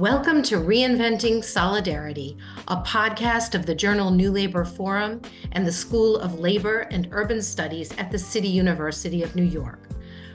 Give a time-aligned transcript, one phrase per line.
[0.00, 6.18] Welcome to Reinventing Solidarity, a podcast of the journal New Labor Forum and the School
[6.18, 9.88] of Labor and Urban Studies at the City University of New York.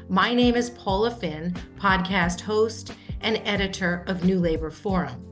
[0.08, 5.26] My name is Paula Finn, podcast host and editor of New Labor Forum.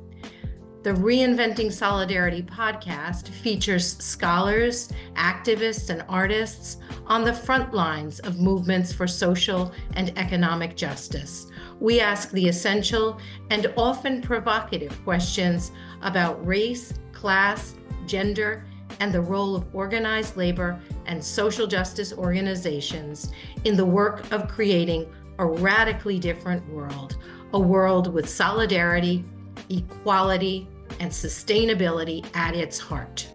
[0.87, 6.77] The Reinventing Solidarity podcast features scholars, activists, and artists
[7.07, 11.47] on the front lines of movements for social and economic justice.
[11.81, 18.65] We ask the essential and often provocative questions about race, class, gender,
[19.01, 23.33] and the role of organized labor and social justice organizations
[23.65, 27.17] in the work of creating a radically different world,
[27.51, 29.25] a world with solidarity,
[29.69, 33.33] equality, and sustainability at its heart.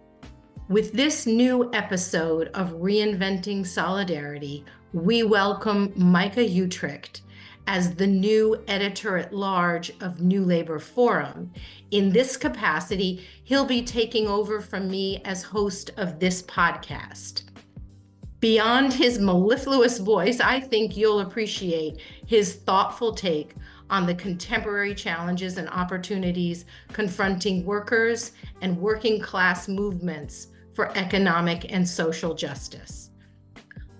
[0.69, 7.21] With this new episode of Reinventing Solidarity, we welcome Micah Uetricht
[7.67, 11.51] as the new editor at large of New Labor Forum.
[11.91, 17.43] In this capacity, he'll be taking over from me as host of this podcast.
[18.39, 23.55] Beyond his mellifluous voice, I think you'll appreciate his thoughtful take
[23.89, 28.31] on the contemporary challenges and opportunities confronting workers
[28.61, 33.11] and working class movements for economic and social justice.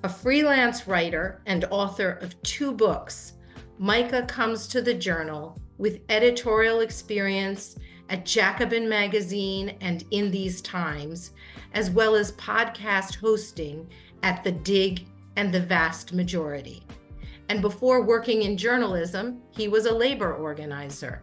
[0.04, 3.34] A freelance writer and author of two books,
[3.78, 7.78] Micah comes to the journal with editorial experience
[8.10, 11.32] at Jacobin Magazine and In These Times,
[11.74, 13.88] as well as podcast hosting
[14.24, 16.84] at The Dig and The Vast Majority.
[17.50, 21.22] And before working in journalism, he was a labor organizer.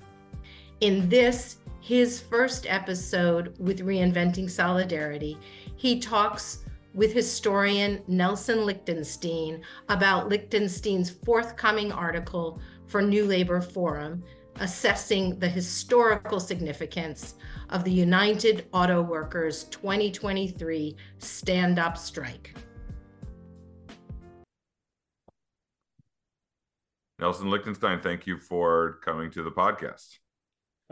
[0.81, 5.39] In this, his first episode with Reinventing Solidarity,
[5.77, 14.23] he talks with historian Nelson Lichtenstein about Lichtenstein's forthcoming article for New Labor Forum
[14.61, 17.35] assessing the historical significance
[17.71, 22.55] of the United Auto Workers 2023 stand up strike.
[27.21, 30.17] Nelson Lichtenstein, thank you for coming to the podcast.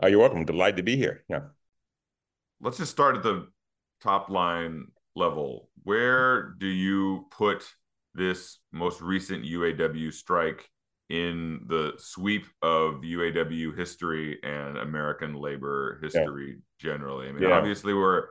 [0.01, 0.45] Oh, you're welcome.
[0.45, 1.23] Delighted to be here.
[1.27, 1.41] Yeah.
[2.61, 3.47] Let's just start at the
[4.01, 7.67] top line level, where do you put
[8.13, 10.69] this most recent UAW strike
[11.09, 16.55] in the sweep of UAW history and American labor history yeah.
[16.91, 17.27] generally?
[17.27, 17.57] I mean, yeah.
[17.57, 18.27] obviously, we're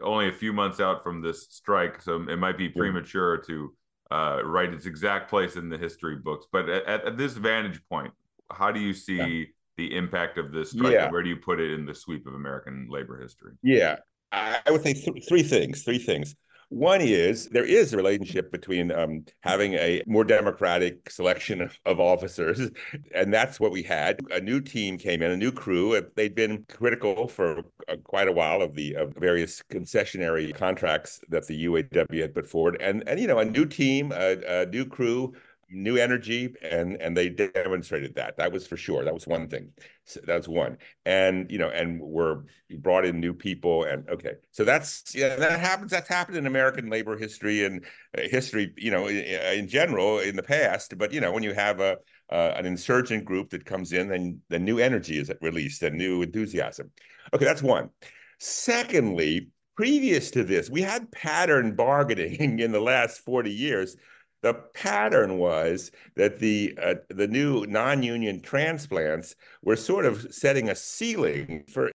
[0.00, 3.74] only a few months out from this strike, so it might be premature to
[4.12, 6.46] uh, write its exact place in the history books.
[6.52, 8.12] But at, at this vantage point,
[8.50, 10.92] how do you see the impact of this strike?
[10.92, 11.10] Yeah.
[11.10, 13.54] where do you put it in the sweep of American labor history?
[13.62, 13.96] Yeah,
[14.30, 15.82] I would say th- three things.
[15.82, 16.36] Three things.
[16.72, 22.00] One is there is a relationship between um, having a more democratic selection of, of,
[22.00, 22.70] officers,
[23.14, 24.20] and that's what we had.
[24.30, 26.00] A new team came in, a new crew.
[26.16, 31.46] They'd been critical for uh, quite a while of the of various concessionary contracts that
[31.46, 34.86] the UAW had put forward, and and you know a new team, a, a new
[34.86, 35.34] crew
[35.72, 38.36] new energy and and they demonstrated that.
[38.36, 39.04] That was for sure.
[39.04, 39.70] That was one thing.
[40.04, 40.78] So that's one.
[41.06, 42.42] And you know and we're
[42.78, 44.34] brought in new people and okay.
[44.50, 47.84] So that's yeah that happens that's happened in american labor history and
[48.16, 50.96] uh, history you know in, in, general in the past.
[50.98, 51.96] But you know when you have a
[52.30, 56.22] uh, an insurgent group that comes in then the new energy is released and new
[56.22, 56.90] enthusiasm.
[57.34, 57.90] Okay that's one.
[58.38, 63.96] Secondly previous to this we had pattern bargaining in the last 40 years
[64.42, 70.74] the pattern was that the uh, the new non-union transplants were sort of setting a
[70.74, 71.90] ceiling for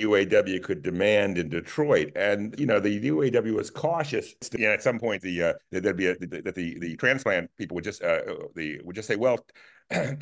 [0.00, 4.34] UAW could demand in Detroit, and you know the UAW was cautious.
[4.52, 7.76] You know, at some point, the uh, there'd be a, that the the transplant people
[7.76, 8.20] would just uh,
[8.54, 9.38] the would just say, well,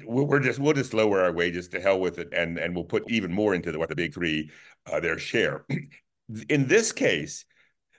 [0.04, 3.10] we're just we'll just lower our wages to hell with it, and and we'll put
[3.10, 4.50] even more into the, what the big three
[4.92, 5.64] uh, their share.
[6.48, 7.44] In this case,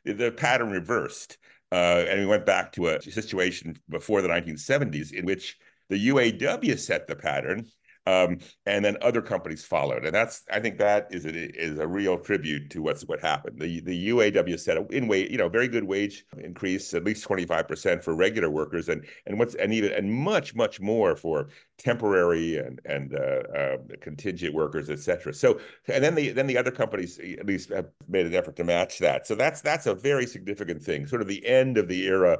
[0.06, 1.38] the pattern reversed.
[1.74, 5.58] Uh, and we went back to a situation before the 1970s in which
[5.90, 7.66] the UAW set the pattern
[8.06, 11.88] um, and then other companies followed, and that's I think that is a, is a
[11.88, 13.60] real tribute to what's what happened.
[13.60, 17.46] The the UAW a in wage, you know, very good wage increase, at least twenty
[17.46, 21.48] five percent for regular workers, and and what's and even and much much more for
[21.78, 25.34] temporary and and uh, uh, contingent workers, et cetera.
[25.34, 28.66] So and then the then the other companies at least have made an effort to
[28.66, 29.26] match that.
[29.28, 31.08] So that's that's a very significant thing.
[31.08, 32.40] Sort of the end of the era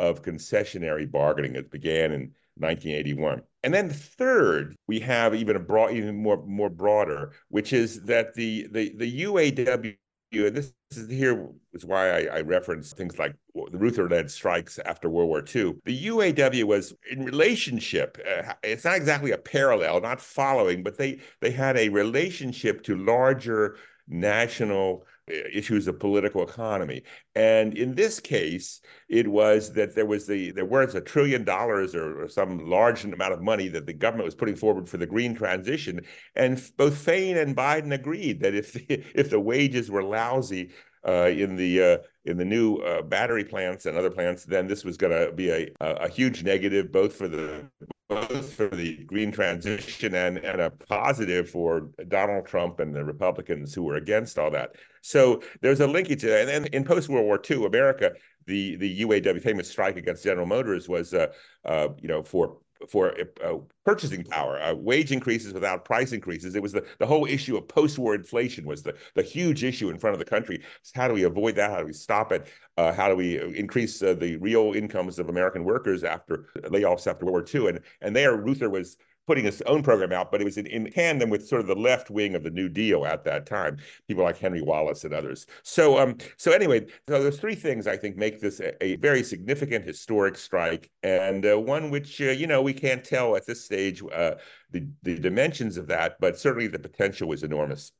[0.00, 3.42] of concessionary bargaining that began in 1981.
[3.62, 8.34] And then third, we have even a broad, even more more broader, which is that
[8.34, 9.94] the the the UAW
[10.32, 15.08] and this is here is why I, I reference things like the Reuther-led strikes after
[15.08, 15.74] World War II.
[15.84, 18.16] The UAW was in relationship.
[18.24, 22.96] Uh, it's not exactly a parallel, not following, but they they had a relationship to
[22.96, 23.76] larger
[24.08, 27.02] national issues of political economy.
[27.34, 31.94] And in this case, it was that there was the there was a trillion dollars
[31.94, 35.06] or, or, some large amount of money that the government was putting forward for the
[35.06, 36.00] green transition.
[36.36, 40.70] And both Fain and Biden agreed that if the, if the wages were lousy
[41.06, 44.84] uh, in the uh, in the new uh, battery plants and other plants, then this
[44.84, 47.70] was going to be a, a huge negative both for the
[48.10, 53.72] both for the green transition and, and a positive for Donald Trump and the Republicans
[53.72, 54.74] who were against all that.
[55.00, 56.24] So there's a linkage.
[56.24, 58.12] And then in post World War II, America,
[58.46, 61.28] the the UAW famous strike against General Motors was, uh,
[61.64, 66.54] uh, you know, for for uh, purchasing power, uh, wage increases without price increases.
[66.54, 69.98] It was the, the whole issue of post-war inflation was the, the huge issue in
[69.98, 70.62] front of the country.
[70.94, 71.70] how do we avoid that?
[71.70, 72.48] How do we stop it?
[72.76, 77.26] Uh, how do we increase uh, the real incomes of American workers after layoffs after
[77.26, 77.68] World War II?
[77.68, 78.96] And and there, Reuther was
[79.30, 81.74] putting his own program out, but it was in, in tandem with sort of the
[81.76, 83.76] left wing of the New Deal at that time,
[84.08, 85.46] people like Henry Wallace and others.
[85.62, 89.22] So, um, so anyway, so there's three things I think make this a, a very
[89.22, 93.64] significant historic strike, and uh, one which uh, you know we can't tell at this
[93.64, 94.32] stage uh,
[94.72, 97.92] the the dimensions of that, but certainly the potential was enormous.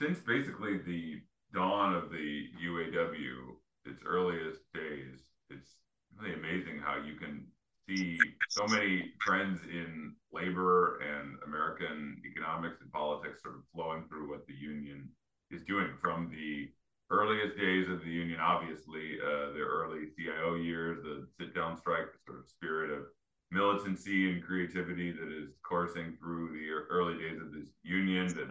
[0.00, 1.22] Since basically the
[1.52, 5.18] dawn of the UAW, its earliest days,
[5.50, 5.70] it's
[6.16, 7.46] really amazing how you can
[7.88, 14.30] see so many trends in labor and American economics and politics sort of flowing through
[14.30, 15.08] what the union
[15.50, 15.88] is doing.
[16.00, 16.68] From the
[17.10, 22.06] earliest days of the union, obviously, uh, the early CIO years, the sit down strike,
[22.12, 23.04] the sort of spirit of
[23.50, 28.50] militancy and creativity that is coursing through the early days of this union that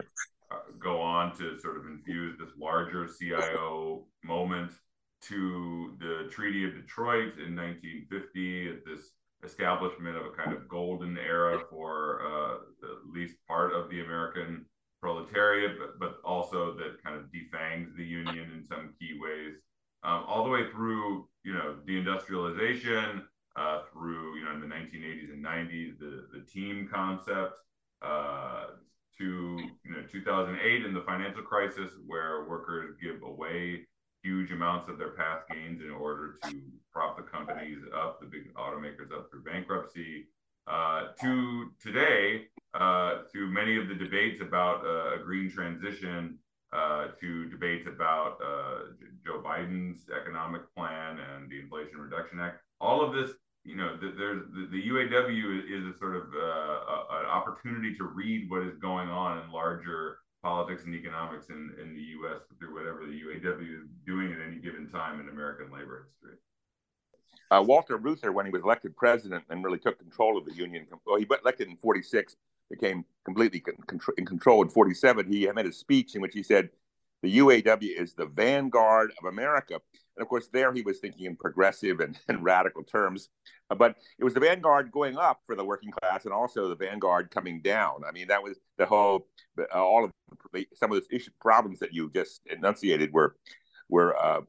[0.50, 4.72] uh, go on to sort of infuse this larger CIO moment
[5.20, 9.10] to the Treaty of Detroit in 1950 at this
[9.44, 14.64] establishment of a kind of golden era for uh, at least part of the American
[15.00, 19.54] proletariat, but, but also that kind of defangs the union in some key ways,
[20.02, 23.22] um, all the way through, you know, deindustrialization,
[23.56, 27.52] uh, through, you know, in the 1980s and 90s, the, the team concept,
[28.02, 28.66] uh,
[29.18, 33.86] to, you know, 2008 and the financial crisis where workers give away
[34.24, 36.60] huge amounts of their past gains in order to
[36.92, 40.26] prop the companies up, the big automakers up through bankruptcy,
[40.66, 46.38] uh, to today, uh, many of the debates about uh, a green transition,
[46.72, 48.90] uh, to debates about uh,
[49.24, 52.62] Joe Biden's economic plan and the Inflation Reduction Act.
[52.80, 53.30] All of this,
[53.62, 58.04] you know, the, there's the, the, UAW is a sort of uh, an opportunity to
[58.04, 62.42] read what is going on in larger politics and economics in, in the U.S.
[62.58, 66.36] through whatever the UAW is doing at any given time in American labor history.
[67.50, 70.86] Uh, Walter Reuther, when he was elected president and really took control of the union,
[71.06, 72.36] well, he elected in 46,
[72.70, 75.32] became completely con- in control in 47.
[75.32, 76.68] He made a speech in which he said,
[77.24, 79.80] the UAW is the vanguard of America.
[80.16, 83.30] And of course, there he was thinking in progressive and, and radical terms.
[83.70, 86.76] Uh, but it was the vanguard going up for the working class and also the
[86.76, 88.02] vanguard coming down.
[88.06, 89.26] I mean, that was the whole,
[89.58, 90.10] uh, all of
[90.52, 93.36] the, some of the issue, problems that you just enunciated were
[93.88, 94.40] where uh,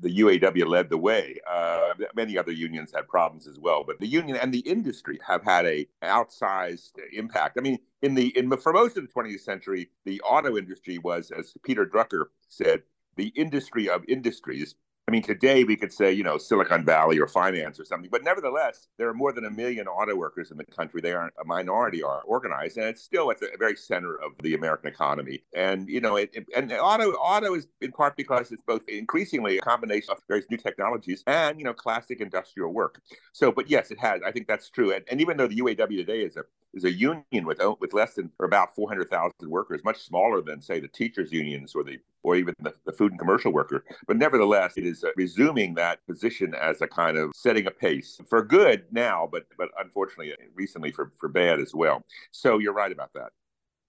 [0.00, 1.38] the UAW led the way.
[1.50, 5.42] Uh, many other unions had problems as well, but the union and the industry have
[5.42, 7.58] had a outsized impact.
[7.58, 11.30] I mean, in the in for most of the 20th century, the auto industry was,
[11.30, 12.82] as Peter Drucker said,
[13.16, 14.74] the industry of industries.
[15.06, 18.24] I mean, today we could say, you know, Silicon Valley or finance or something, but
[18.24, 21.02] nevertheless, there are more than a million auto workers in the country.
[21.02, 24.54] They aren't a minority are organized, and it's still at the very center of the
[24.54, 25.44] American economy.
[25.54, 29.58] And you know, it, it, and auto auto is in part because it's both increasingly
[29.58, 33.02] a combination of various new technologies and you know classic industrial work.
[33.34, 34.22] So, but yes, it has.
[34.24, 34.94] I think that's true.
[34.94, 36.44] And, and even though the UAW today is a
[36.74, 40.80] is a union with with less than or about 400,000 workers, much smaller than say
[40.80, 43.84] the teachers unions or the or even the, the food and commercial worker.
[44.06, 48.18] But nevertheless, it is uh, resuming that position as a kind of setting a pace
[48.28, 52.02] for good now, but but unfortunately uh, recently for for bad as well.
[52.32, 53.30] So you're right about that.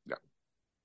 [0.08, 0.16] Yeah.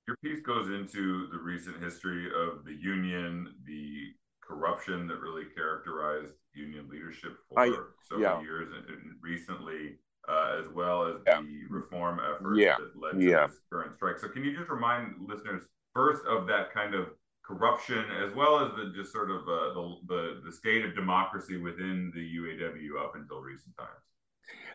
[0.07, 6.33] Your piece goes into the recent history of the union, the corruption that really characterized
[6.53, 7.67] union leadership for I,
[8.09, 8.41] several yeah.
[8.41, 9.97] years, and, and recently
[10.31, 11.41] uh, as well as yeah.
[11.41, 12.75] the reform efforts yeah.
[12.77, 13.47] that led to yeah.
[13.47, 14.17] this current strike.
[14.17, 17.07] So, can you just remind listeners first of that kind of
[17.43, 21.57] corruption, as well as the just sort of uh, the, the the state of democracy
[21.57, 23.89] within the UAW up until recent times?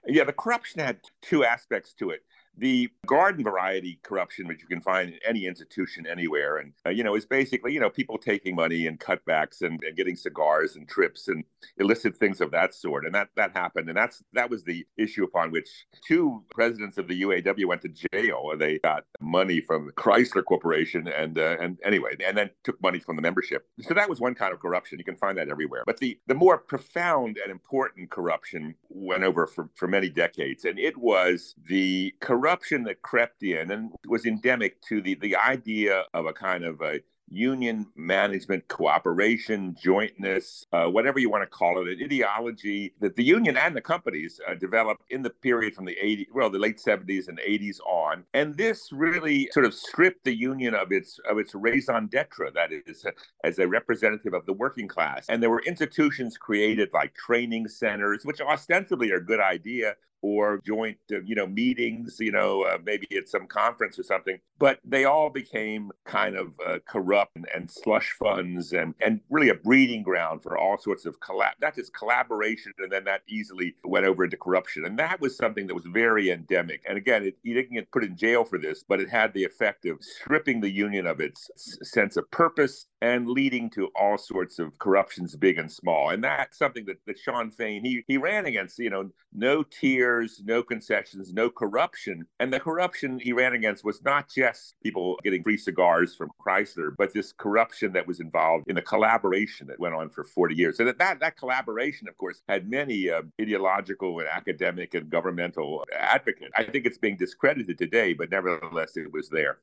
[0.06, 2.20] Yeah, the corruption had two aspects to it.
[2.58, 7.04] The garden variety corruption, which you can find in any institution anywhere, and uh, you
[7.04, 10.88] know, is basically you know people taking money and cutbacks and, and, getting cigars and
[10.88, 11.44] trips and
[11.78, 15.24] illicit things of that sort, and that that happened, and that's that was the issue
[15.24, 15.68] upon which
[16.06, 18.52] two presidents of the UAW went to jail.
[18.58, 23.00] They got money from the Chrysler Corporation, and uh, and anyway, and then took money
[23.00, 23.66] from the membership.
[23.82, 24.98] So that was one kind of corruption.
[24.98, 25.82] You can find that everywhere.
[25.84, 30.78] But the the more profound and important corruption went over for for many decades, and
[30.78, 36.26] it was the corruption that crept in and was endemic to the the idea of
[36.26, 41.98] a kind of a union management cooperation, jointness, uh, whatever you want to call it,
[41.98, 45.96] an ideology that the union and the companies uh, developed in the period from the
[46.02, 48.24] 80s, well, the late 70s and 80s on.
[48.34, 52.70] And this really sort of stripped the union of its of its raison d'etre, that
[52.72, 53.04] is,
[53.44, 55.26] as a representative of the working class.
[55.28, 59.94] And there were institutions created like training centers, which ostensibly are a good idea,
[60.26, 64.40] or joint, uh, you know, meetings, you know, uh, maybe at some conference or something.
[64.58, 69.54] But they all became kind of uh, corrupt and, slush funds and, and really a
[69.54, 74.06] breeding ground for all sorts of collab, not just collaboration, and then that easily went
[74.06, 74.84] over into corruption.
[74.84, 76.82] And that was something that was very endemic.
[76.88, 79.44] And again, it, he didn't get put in jail for this, but it had the
[79.44, 81.50] effect of stripping the union of its
[81.82, 86.10] sense of purpose and leading to all sorts of corruptions, big and small.
[86.10, 90.40] And that's something that, that Shawn Fain, he, he ran against, you know, no tears
[90.44, 92.26] no concessions, no corruption.
[92.40, 96.94] And the corruption he ran against was not just people getting free cigars from Chrysler,
[96.96, 100.78] but this corruption that was involved in the collaboration that went on for 40 years.
[100.78, 105.84] And that, that, that collaboration, of course, had many uh, ideological and academic and governmental
[105.98, 106.52] advocates.
[106.56, 109.58] I think it's being discredited today, but nevertheless, it was there.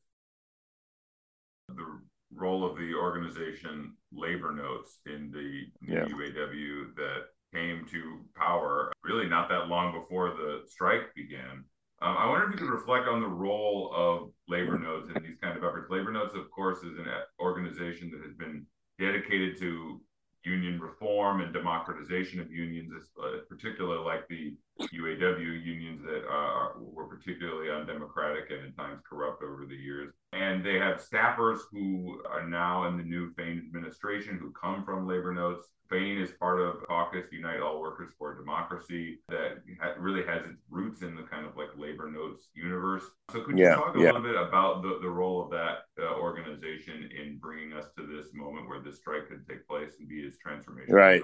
[1.70, 2.00] The
[2.36, 6.06] role of the organization Labor Notes in the yeah.
[6.06, 7.24] UAW that
[7.54, 11.64] came to power really not that long before the strike began.
[12.02, 15.38] Um, I wonder if you could reflect on the role of Labor Notes in these
[15.42, 15.90] kind of efforts.
[15.90, 17.06] Labor Notes, of course, is an
[17.40, 18.66] organization that has been
[19.00, 20.02] dedicated to
[20.44, 22.92] union reform and democratization of unions,
[23.24, 29.44] uh, particularly like the UAW unions that uh, were particularly undemocratic and at times corrupt
[29.44, 30.14] over the years.
[30.34, 35.08] And they have staffers who are now in the new Fain administration who come from
[35.08, 35.68] Labor Notes.
[35.90, 40.64] Fain is part of Caucus Unite All Workers for Democracy that ha- really has its
[40.70, 43.04] roots in the kind of like Labor Notes universe.
[43.32, 44.06] So could you talk a yeah.
[44.06, 48.34] little bit about the, the role of that uh, organization in bringing us to this
[48.34, 50.94] moment where this strike could take place and be as transformational?
[50.94, 51.24] Right.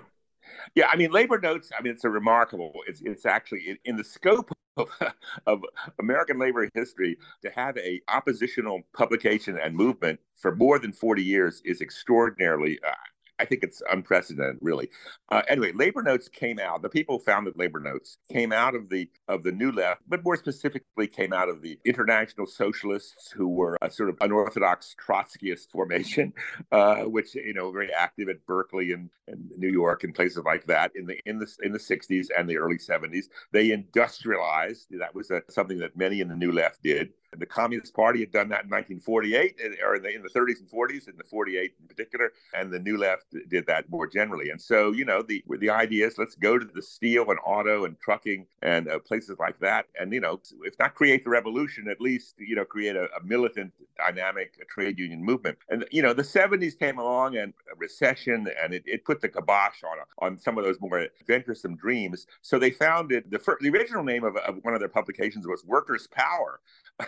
[0.75, 1.71] Yeah, I mean, labor notes.
[1.77, 2.73] I mean, it's a remarkable.
[2.87, 4.89] It's it's actually in, in the scope of,
[5.47, 5.63] of,
[5.99, 11.61] American labor history to have a oppositional publication and movement for more than forty years
[11.65, 12.79] is extraordinarily.
[12.85, 12.91] Uh,
[13.39, 14.89] I think it's unprecedented, really.
[15.29, 16.81] Uh, anyway, labor notes came out.
[16.81, 20.23] The people who founded labor notes came out of the of the New Left, but
[20.23, 25.71] more specifically, came out of the International Socialists, who were a sort of unorthodox Trotskyist
[25.71, 26.33] formation,
[26.71, 30.65] uh, which you know very active at Berkeley and, and New York and places like
[30.67, 33.25] that in the in the in the 60s and the early 70s.
[33.51, 34.87] They industrialized.
[34.91, 37.13] That was a, something that many in the New Left did.
[37.37, 39.55] The Communist Party had done that in 1948,
[39.85, 42.79] or in the, in the 30s and 40s, in the 48 in particular, and the
[42.79, 44.49] New Left did that more generally.
[44.49, 47.85] And so, you know, the the idea is let's go to the steel and auto
[47.85, 51.87] and trucking and uh, places like that, and you know, if not create the revolution,
[51.87, 55.57] at least you know create a, a militant, dynamic trade union movement.
[55.69, 59.29] And you know, the 70s came along and a recession, and it, it put the
[59.29, 62.27] kibosh on on some of those more venturesome dreams.
[62.41, 65.63] So they founded the first, the original name of, of one of their publications was
[65.65, 66.59] Workers' Power.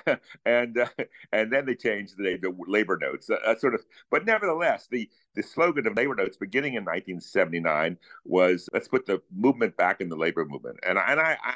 [0.45, 0.87] and uh,
[1.31, 3.29] and then they changed the to Labor Notes.
[3.29, 8.69] Uh, sort of, but nevertheless, the the slogan of Labor Notes beginning in 1979 was
[8.73, 11.53] "Let's put the movement back in the labor movement." And and I, I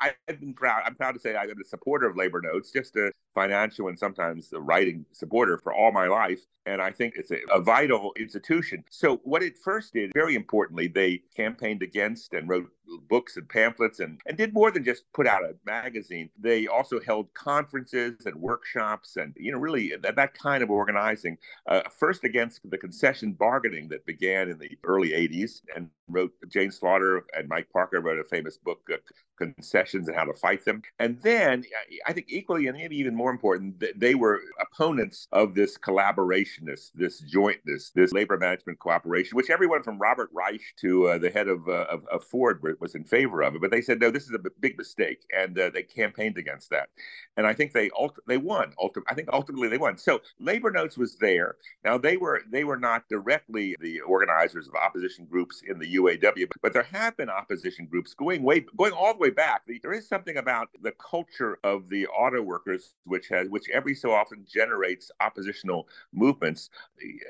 [0.00, 0.82] I've been proud.
[0.84, 3.98] I'm proud to say I've been a supporter of Labor Notes, just a financial and
[3.98, 6.40] sometimes a writing supporter for all my life.
[6.66, 8.84] And I think it's a, a, vital institution.
[8.90, 12.70] So, what it first did, very importantly, they campaigned against and wrote
[13.08, 16.30] books and pamphlets and, and did more than just put out a magazine.
[16.38, 21.38] They also held conferences and workshops and, you know, really that, that kind of organizing.
[21.66, 26.70] Uh, first against the concession bargaining that began in the early 80s and wrote Jane
[26.70, 28.96] Slaughter and Mike Parker wrote a famous book, uh,
[29.38, 30.82] Concessions and How to Fight Them.
[30.98, 31.64] And then
[32.06, 37.20] I think equally and maybe even more important, they were opponents of this collaborationist, this,
[37.20, 41.68] jointness, this labor management cooperation, which everyone from Robert Reich to uh, the head of,
[41.68, 44.24] uh, of, of, Ford were, was in favor of it, but they said no, this
[44.24, 46.88] is a big mistake, and uh, they campaigned against that.
[47.36, 48.72] And I think they ult- they won.
[48.78, 49.98] Ulti- I think ultimately they won.
[49.98, 51.56] So Labor Notes was there.
[51.84, 56.50] Now they were they were not directly the organizers of opposition groups in the UAW,
[56.62, 59.62] but there have been opposition groups going way going all the way back.
[59.82, 64.12] There is something about the culture of the auto workers which has which every so
[64.12, 66.70] often generates oppositional movements.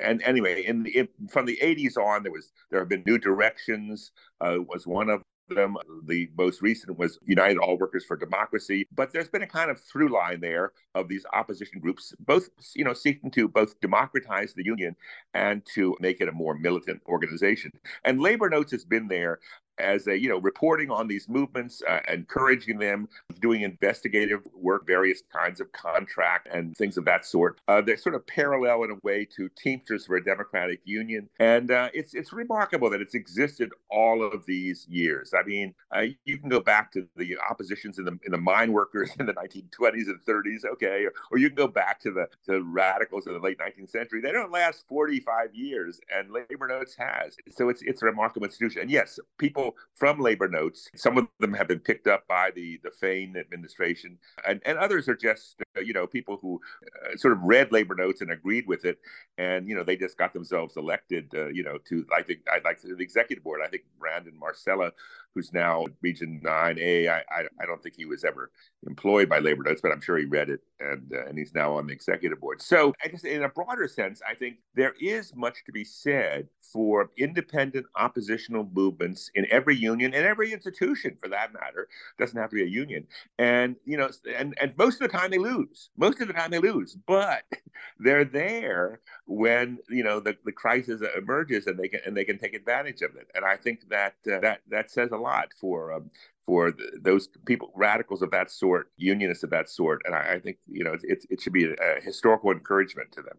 [0.00, 3.19] And anyway, in, the, in from the 80s on, there was there have been new
[3.19, 4.12] directions.
[4.40, 5.76] Uh, was one of them.
[6.05, 8.87] The most recent was United All Workers for Democracy.
[8.95, 12.85] But there's been a kind of through line there of these opposition groups, both you
[12.85, 14.97] know seeking to both democratize the union
[15.35, 17.73] and to make it a more militant organization.
[18.05, 19.40] And Labor Notes has been there
[19.78, 23.08] as a you know reporting on these movements uh, encouraging them
[23.40, 27.61] doing investigative work various kinds of contract and things of that sort.
[27.68, 31.28] Uh, they're sort of parallel in a way to teamsters for a democratic union.
[31.38, 35.32] And uh, it's it's remarkable that it's existed all of these years.
[35.38, 38.73] I mean uh, you can go back to the oppositions in the in the mine
[38.73, 42.28] workers in the 1920s and 30s okay or, or you can go back to the
[42.47, 44.20] the radicals of the late 19th century.
[44.20, 47.37] They don't last 45 years and labor notes has.
[47.50, 48.82] So it's it's a remarkable institution.
[48.82, 50.89] And yes people from labor notes.
[50.97, 55.09] Some of them have been picked up by the the Fain administration, and, and others
[55.09, 56.61] are just uh, you know people who
[57.05, 58.99] uh, sort of read labor notes and agreed with it,
[59.37, 61.33] and you know they just got themselves elected.
[61.35, 63.61] Uh, you know to I think I'd like the executive board.
[63.65, 64.93] I think Brandon Mancilla
[65.39, 67.09] who's now Region 9A.
[67.09, 68.51] I, I, I, don't think he was ever
[68.87, 71.75] employed by Labor Notes, but I'm sure he read it and, uh, and he's now
[71.75, 72.61] on the executive board.
[72.61, 76.49] So, I guess in a broader sense, I think there is much to be said
[76.61, 81.88] for independent oppositional movements in every union and every institution for that matter.
[82.19, 83.07] Doesn't have to be a union.
[83.38, 85.91] And, you know, and, and most of the time they lose.
[85.97, 87.43] Most of the time they lose, but
[87.99, 92.38] they're there when, you know, the, the crisis emerges and they can, and they can
[92.38, 93.29] take advantage of it.
[93.35, 96.11] And I think that, uh, that, that says a lot for um,
[96.47, 100.41] for the, those people, radicals of that sort, unionists of that sort, and I, I
[100.41, 103.37] think you know it, it should be a, a, historical encouragement to them.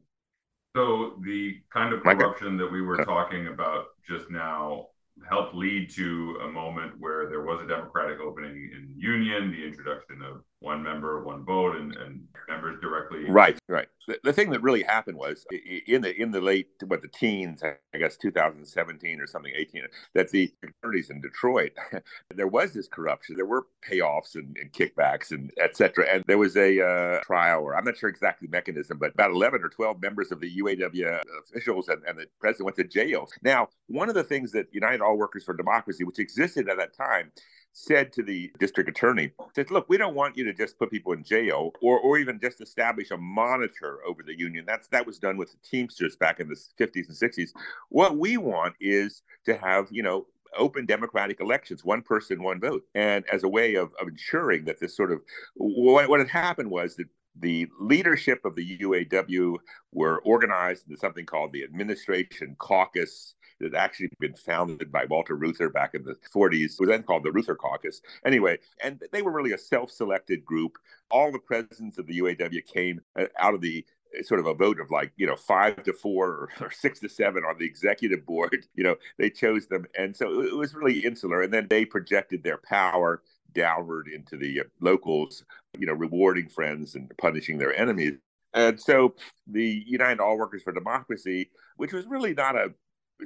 [0.75, 4.89] So the kind of corruption that we were talking about just now
[5.27, 10.21] helped lead to a moment where there was a democratic opening in union, the introduction
[10.21, 13.29] of one member, one vote, and, and members directly.
[13.29, 13.87] Right, right.
[14.07, 15.45] The, the thing that really happened was
[15.87, 19.83] in the in the late what the teens, I guess 2017 or something, 18,
[20.15, 21.71] that the attorneys in Detroit,
[22.35, 23.35] there was this corruption.
[23.37, 26.07] There were payoffs and, and kickbacks and etc.
[26.11, 29.63] And there was a uh, trial, or I'm not sure exactly mechanism, but about 11
[29.63, 33.29] or 12 members of the UAW officials and, and the president went to jail.
[33.43, 36.93] Now, one of the things that United All Workers for Democracy, which existed at that
[36.93, 37.31] time,
[37.73, 41.13] said to the district attorney, said, look, we don't want you to just put people
[41.13, 44.65] in jail or, or even just establish a monitor over the union.
[44.67, 47.49] That's that was done with the Teamsters back in the 50s and 60s.
[47.89, 50.25] What we want is to have, you know,
[50.57, 52.83] open democratic elections, one person, one vote.
[52.95, 55.21] And as a way of, of ensuring that this sort of
[55.55, 57.07] what, what had happened was that
[57.39, 59.57] the leadership of the UAW
[59.93, 65.69] were organized into something called the Administration Caucus that actually been founded by Walter Reuther
[65.69, 66.73] back in the 40s.
[66.73, 68.01] It was then called the Reuther Caucus.
[68.25, 70.77] Anyway, and they were really a self selected group.
[71.11, 73.85] All the presidents of the UAW came uh, out of the
[74.17, 76.99] uh, sort of a vote of like you know five to four or, or, six
[76.99, 80.73] to seven on the executive board you know they chose them and so it was
[80.73, 83.21] really insular and then they projected their power
[83.53, 85.43] downward into the uh, locals
[85.77, 88.13] you know rewarding friends and punishing their enemies
[88.53, 89.13] and so
[89.47, 92.73] the united all workers for democracy which was really not a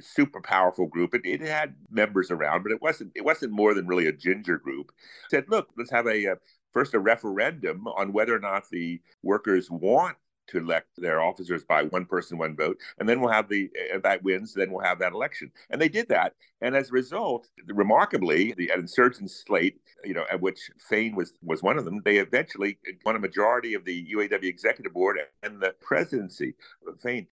[0.00, 1.14] super powerful group.
[1.14, 4.58] It, it had members around, but it wasn't it wasn't more than really a ginger
[4.58, 4.92] group.
[5.30, 6.34] Said, look, let's have a, uh,
[6.72, 11.84] first a referendum on whether or not the workers want to elect their officers by
[11.84, 14.98] one person, one vote, and then we'll have the if that wins, then we'll have
[14.98, 15.50] that election.
[15.70, 20.40] And they did that, and as a result, remarkably, the insurgent slate, you know, at
[20.40, 24.44] which Fain was was one of them, they eventually won a majority of the UAW
[24.44, 26.54] executive board and the presidency.
[26.86, 27.26] Of Fain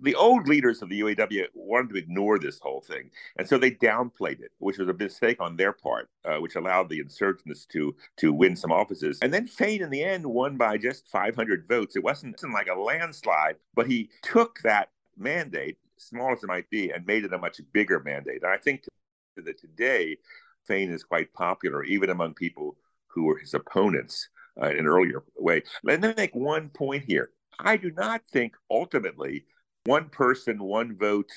[0.00, 3.72] the old leaders of the UAW wanted to ignore this whole thing, and so they
[3.72, 7.94] downplayed it, which was a mistake on their part, uh, which allowed the insurgents to
[8.18, 9.18] to win some offices.
[9.22, 11.96] And then Fain, in the end, won by just 500 votes.
[11.96, 16.48] It wasn't, it wasn't like a landslide, but he took that mandate, small as it
[16.48, 18.42] might be, and made it a much bigger mandate.
[18.42, 18.84] And I think
[19.36, 20.18] that today,
[20.66, 22.76] Fain is quite popular, even among people
[23.08, 24.28] who were his opponents
[24.60, 25.62] uh, in an earlier way.
[25.82, 27.30] Let me make one point here.
[27.58, 29.44] I do not think ultimately
[29.84, 31.30] one person, one vote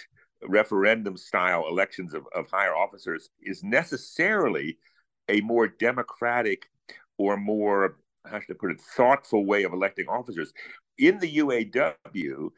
[0.47, 4.77] referendum style elections of, of higher officers is necessarily
[5.29, 6.69] a more democratic
[7.17, 10.53] or more, how should I put it, thoughtful way of electing officers.
[10.97, 12.49] In the UAW,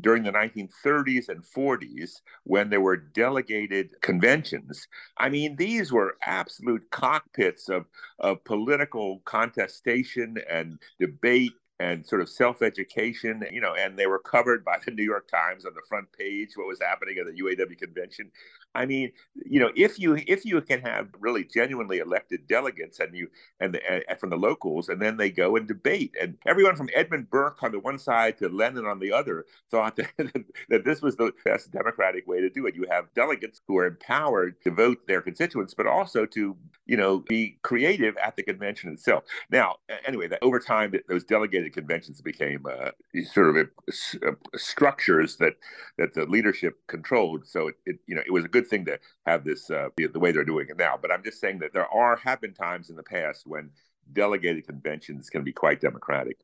[0.00, 4.88] during the 1930s and 40s when there were delegated conventions.
[5.18, 7.86] I mean, these were absolute cockpits of,
[8.18, 14.64] of political contestation and debate and sort of self-education, you know, and they were covered
[14.64, 17.76] by the New York Times on the front page what was happening at the UAW
[17.78, 18.30] convention.
[18.74, 23.14] I mean, you know, if you if you can have really genuinely elected delegates and
[23.14, 23.28] you
[23.60, 26.88] and, the, and from the locals, and then they go and debate, and everyone from
[26.94, 31.02] Edmund Burke on the one side to Lenin on the other thought that, that this
[31.02, 32.74] was the best democratic way to do it.
[32.74, 36.56] You have delegates who are empowered to vote their constituents, but also to
[36.86, 39.24] you know be creative at the convention itself.
[39.50, 42.90] Now, anyway, that over time, those delegated conventions became uh,
[43.32, 43.68] sort of
[44.26, 45.54] uh, structures that
[45.98, 47.46] that the leadership controlled.
[47.46, 49.88] So it, it you know it was a good good thing to have this uh,
[49.96, 50.98] the, way they're doing it now.
[51.00, 53.70] But I'm just saying that there are have been times in the past when
[54.12, 56.38] delegated conventions can be quite democratic.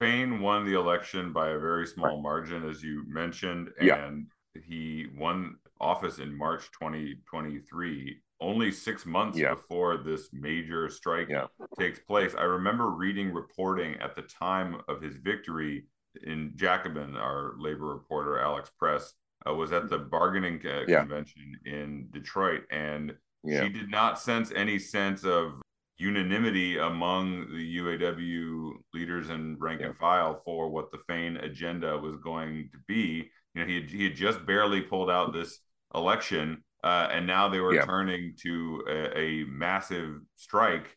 [0.00, 4.62] Fain won the election by a very small margin, as you mentioned, and yeah.
[4.66, 9.54] he won office in March 2023, only six months yeah.
[9.54, 11.46] before this major strike yeah.
[11.78, 12.34] takes place.
[12.36, 15.86] I remember reading reporting at the time of his victory
[16.24, 19.14] in Jacobin, our labor reporter Alex Press
[19.48, 21.00] uh, was at the bargaining uh, yeah.
[21.00, 23.62] convention in Detroit, and yeah.
[23.62, 25.60] she did not sense any sense of
[25.98, 29.88] unanimity among the UAW leaders and rank yeah.
[29.88, 33.30] and file for what the Fain agenda was going to be.
[33.54, 35.60] You know, he had, he had just barely pulled out this
[35.94, 40.96] election, uh, and now they were turning to a, a massive strike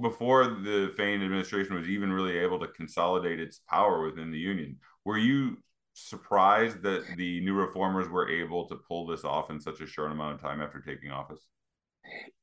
[0.00, 4.78] before the Fain administration was even really able to consolidate its power within the union.
[5.04, 5.58] Were you
[5.96, 10.12] surprised that the new reformers were able to pull this off in such a short
[10.12, 11.40] amount of time after taking office?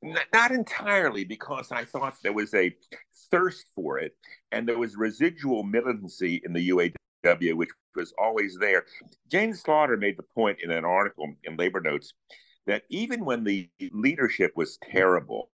[0.02, 2.76] Not entirely, because I thought there was a
[3.32, 4.16] thirst for it,
[4.52, 8.86] and there was residual militancy in the UAW, which was always there.
[9.32, 12.14] Jane Slaughter made the point in an article in Labor Notes
[12.66, 15.50] that even when the leadership was terrible,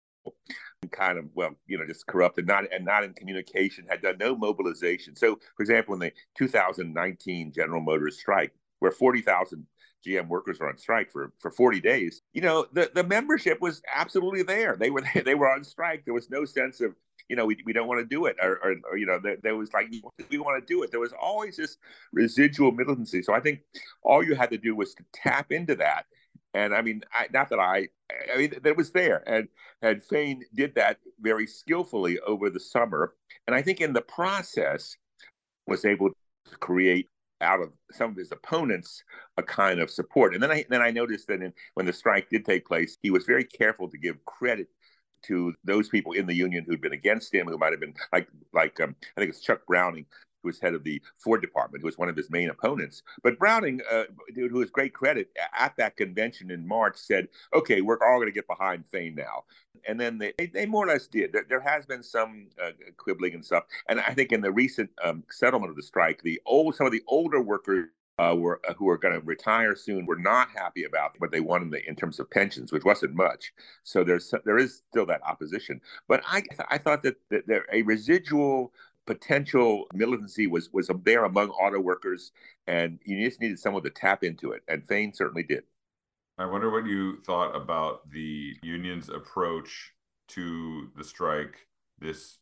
[0.88, 4.18] kind of well, you know, just corrupt and not and not in communication, had done
[4.20, 5.15] no mobilization.
[5.15, 9.65] So, for example, in the 2019 General Motors strike, where 40,000
[10.08, 13.82] GM workers were on strike for, for 40 days, you know, the, the membership was
[13.94, 14.78] absolutely there.
[14.80, 16.06] They were they were on strike.
[16.06, 16.96] There was no sense of
[17.28, 18.36] you know, we, we don't want to do it.
[18.42, 19.94] Or, or, or you know, there, there, was like,
[20.30, 20.89] we want to do it.
[20.89, 21.78] There was always this
[22.12, 23.22] residual militancy.
[23.22, 23.60] So I think
[24.02, 26.08] all you had to do was to tap into that
[26.54, 27.90] and I mean, I, not that I,
[28.34, 29.24] I mean, that was there.
[29.28, 29.48] And,
[29.82, 33.14] and Fain did that very skillfully over the summer.
[33.48, 34.98] And I think in the process
[35.68, 37.10] was able to create
[37.42, 39.04] out of some of his opponents
[39.38, 40.34] a kind of support.
[40.34, 43.12] And then I, then I noticed that in, when the strike did take place, he
[43.12, 44.68] was very careful to give credit
[45.22, 48.28] to those people in the union who'd been against him, who might have been like,
[48.54, 50.06] like um, I think it's Chuck Browning,
[50.41, 53.04] who was head of the Ford department, who was one of his main opponents.
[53.23, 58.02] But Browning, uh, who was great credit at that convention in March, said, "Okay, we're
[58.04, 59.43] all going to get behind Fain now."
[59.88, 61.32] And then they, they more or less did.
[61.32, 64.89] There, there has been some uh, quibbling and stuff, and I think in the recent
[65.04, 68.73] um, settlement of the strike, the old some of the older workers uh, were uh,
[68.73, 71.89] who are going to retire soon were not happy about what they wanted in, the,
[71.89, 73.54] in, terms of pensions, which wasn't much.
[73.84, 75.80] So there's there is still that opposition.
[76.08, 78.73] But I I thought that, that there a residual
[79.10, 82.32] potential militancy was was there among auto workers,
[82.67, 85.63] and you just needed someone to tap into it, and Fain certainly did.
[86.38, 89.93] I wonder what you thought about the union's approach
[90.30, 91.56] to the strike,
[91.98, 92.38] this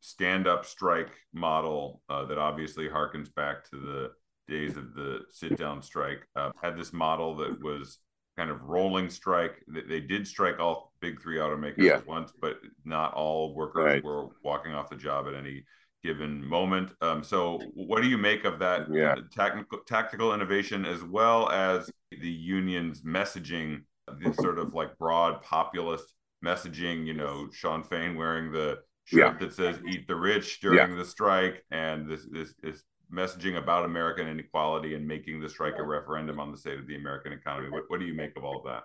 [0.00, 4.12] stand-up strike model uh, that obviously harkens back to the
[4.46, 6.20] days of the sit-down strike.
[6.36, 7.98] Uh, had this model that was
[8.36, 9.62] kind of rolling strike.
[9.66, 11.94] They, they did strike all big three automakers yeah.
[11.94, 14.04] at once, but not all workers right.
[14.04, 15.64] were walking off the job at any
[16.04, 16.90] given moment.
[17.00, 19.14] Um, so, what do you make of that yeah.
[19.32, 23.82] tactical tactical innovation as well as the union's messaging,
[24.20, 26.14] this sort of like broad populist
[26.44, 27.06] messaging?
[27.06, 29.46] You know, Shawn Fain wearing the shirt yeah.
[29.46, 30.96] that says "Eat the Rich" during yeah.
[30.96, 35.82] the strike, and this this is messaging about American inequality and making the strike a
[35.82, 37.70] referendum on the state of the American economy.
[37.70, 38.82] What, what do you make of all of that?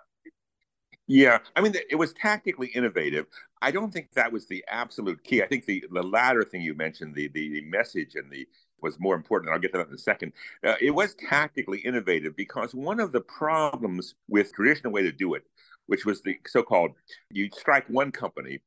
[1.11, 3.25] Yeah, I mean, it was tactically innovative.
[3.63, 5.41] I don't think that was the absolute key.
[5.43, 8.47] I think the the latter thing you mentioned, the the, the message and the
[8.81, 9.51] was more important.
[9.51, 10.33] I'll get to that in a second.
[10.65, 15.33] Uh, it was tactically innovative because one of the problems with traditional way to do
[15.33, 15.43] it,
[15.87, 16.91] which was the so-called
[17.31, 18.61] you'd strike one company,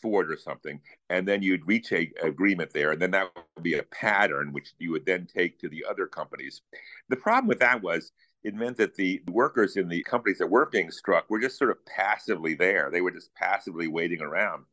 [0.00, 0.80] Ford or something,
[1.10, 4.72] and then you'd reach a agreement there, and then that would be a pattern which
[4.78, 6.62] you would then take to the other companies.
[7.10, 8.12] The problem with that was
[8.44, 11.70] it meant that the workers in the companies that were being struck were just sort
[11.70, 12.90] of passively there.
[12.90, 14.64] They were just passively waiting around,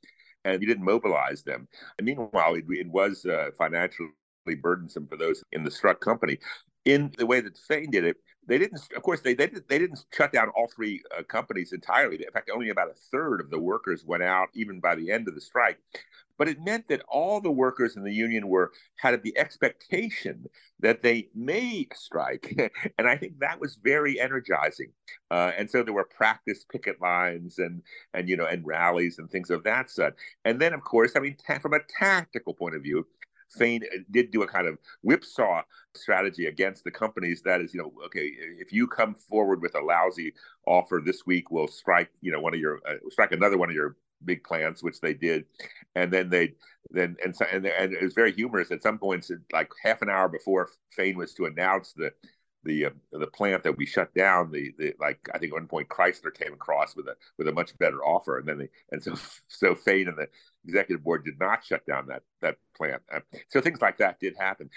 [0.43, 1.67] and you didn't mobilize them.
[1.97, 4.10] And meanwhile, it, it was uh, financially
[4.62, 6.38] burdensome for those in the struck company.
[6.86, 8.81] in the way that Fain did it, they didn't.
[8.95, 12.17] Of course, they they, they didn't shut down all three uh, companies entirely.
[12.17, 15.27] In fact, only about a third of the workers went out, even by the end
[15.27, 15.79] of the strike.
[16.38, 20.45] But it meant that all the workers in the union were had the expectation
[20.79, 22.53] that they may strike,
[22.97, 24.91] and I think that was very energizing.
[25.31, 27.81] Uh, and so there were practice picket lines and
[28.13, 30.15] and you know and rallies and things of that sort.
[30.43, 33.08] And then, of course, I mean, from a tactical point of view,
[33.58, 35.62] Fain did do a kind of whipsaw
[35.96, 37.41] strategy against the companies.
[37.44, 40.34] That is, you know, okay, if you come forward with a lousy
[40.65, 43.76] offer this week, we'll strike, you know, one of your uh, strike another one of
[43.76, 45.46] your big plants, which they did,
[45.96, 46.54] and then they
[46.91, 48.72] then and so, and, and it was very humorous.
[48.72, 52.12] At some points, like half an hour before Fain was to announce the
[52.65, 55.67] the uh, the plant that we shut down, the the like I think at one
[55.67, 59.01] point Chrysler came across with a with a much better offer, and then they and
[59.01, 59.15] so
[59.47, 60.28] so Fain and the
[60.65, 63.01] executive board did not shut down that that plant.
[63.13, 64.69] Uh, so things like that did happen,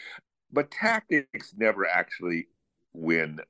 [0.52, 2.46] but tactics never actually
[2.92, 3.40] win.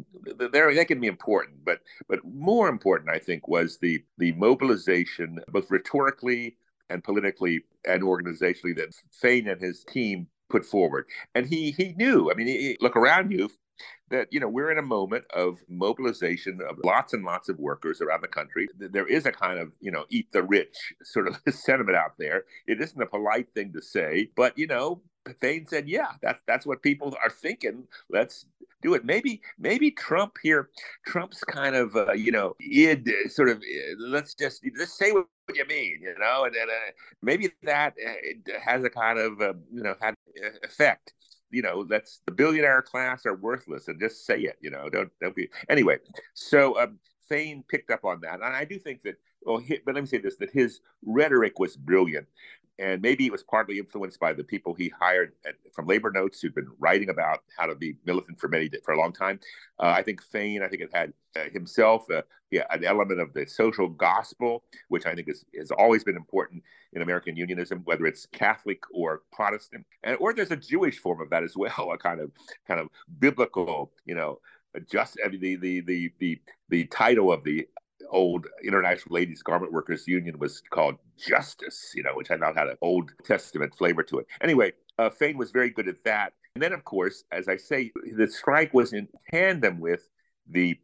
[0.52, 5.40] They're, they can be important, but but more important, I think, was the the mobilization,
[5.48, 6.56] both rhetorically
[6.90, 11.06] and politically and organizationally, that Fain and his team put forward.
[11.34, 12.30] And he he knew.
[12.30, 13.50] I mean, he, look around you
[14.10, 18.00] that you know we're in a moment of mobilization of lots and lots of workers
[18.00, 21.36] around the country there is a kind of you know eat the rich sort of
[21.54, 25.00] sentiment out there it isn't a polite thing to say but you know
[25.40, 27.86] Fain said, "Yeah, that's that's what people are thinking.
[28.08, 28.46] Let's
[28.82, 29.04] do it.
[29.04, 30.70] Maybe maybe Trump here,
[31.06, 33.58] Trump's kind of uh, you know id sort of.
[33.58, 37.94] Uh, let's just just say what you mean, you know, and, and uh, maybe that
[38.06, 40.14] uh, has a kind of uh, you know had
[40.62, 41.14] effect
[41.50, 44.58] you know, let's the billionaire class are worthless, and just say it.
[44.60, 45.98] You know, don't don't be anyway.
[46.34, 49.16] So um, Fain picked up on that, and I do think that.
[49.42, 52.26] Well, he, but let me say this: that his rhetoric was brilliant
[52.78, 56.40] and maybe it was partly influenced by the people he hired at, from Labor Notes
[56.40, 59.40] who'd been writing about how to be militant for many for a long time.
[59.80, 63.32] Uh, I think Fain, I think it had uh, himself uh, yeah, an element of
[63.34, 66.62] the social gospel, which I think is, has always been important
[66.92, 71.30] in American unionism, whether it's Catholic or Protestant, and or there's a Jewish form of
[71.30, 72.30] that as well, a kind of
[72.66, 72.88] kind of
[73.18, 74.40] biblical, you know,
[74.90, 77.66] just I mean, the the the the the title of the
[78.10, 82.68] old International Ladies Garment Workers Union was called Justice, you know, which I thought had
[82.68, 84.26] an Old Testament flavor to it.
[84.40, 86.32] Anyway, uh, Fain was very good at that.
[86.54, 90.08] And then, of course, as I say, the strike was in tandem with
[90.48, 90.78] the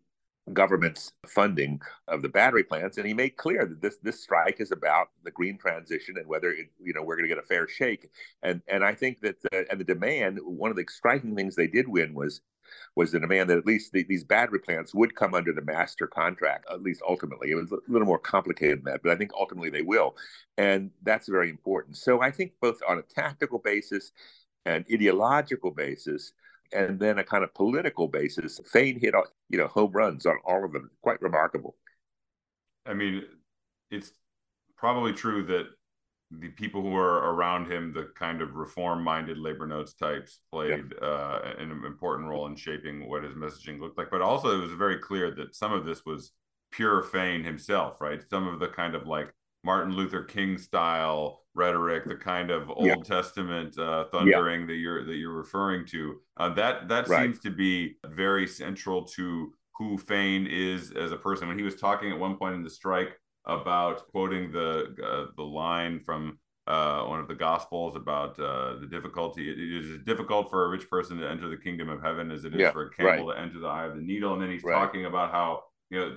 [0.53, 4.73] government's funding of the battery plants, and he made clear that this this strike is
[4.73, 7.67] about the green transition and whether it, you know we're going to get a fair
[7.67, 8.11] shake.
[8.43, 11.67] And and I think that the, and the demand, one of the striking things they
[11.67, 12.43] did win was
[12.97, 16.07] was the demand that at least the, these battery plants would come under the master
[16.07, 17.51] contract, at least ultimately.
[17.51, 20.17] It was a little more complicated than that, but I think ultimately they will.
[20.59, 21.97] And that's very important.
[21.97, 24.13] So I think both on a tactical basis
[24.67, 26.33] and ideological basis,
[26.72, 29.14] and then a kind of political basis, Fain hit
[29.48, 30.90] you know home runs on all of them.
[31.03, 31.77] Quite remarkable.
[32.87, 33.22] I mean,
[33.90, 34.12] it's
[34.77, 35.66] probably true that
[36.31, 41.07] the people who are around him, the kind of reform-minded labor notes types, played yeah.
[41.07, 44.11] uh, an important role in shaping what his messaging looked like.
[44.11, 46.33] But also, it was very clear that some of this was
[46.72, 48.20] pure Fain himself, right?
[48.31, 52.87] Some of the kind of like Martin Luther King style rhetoric, the kind of Old
[52.87, 52.97] yeah.
[52.97, 54.67] Testament uh, thundering yeah.
[54.67, 57.23] that you're that you're referring to, uh, that that right.
[57.23, 61.49] seems to be very central to who Fain is as a person.
[61.49, 65.43] When he was talking at one point in the strike about quoting the uh, the
[65.43, 69.51] line from uh, one of the gospels about uh, the difficulty.
[69.51, 72.55] It is difficult for a rich person to enter the kingdom of heaven as it
[72.55, 73.37] is yeah, for a camel right.
[73.37, 74.33] to enter the eye of the needle.
[74.33, 74.75] And then he's right.
[74.75, 76.17] talking about how you know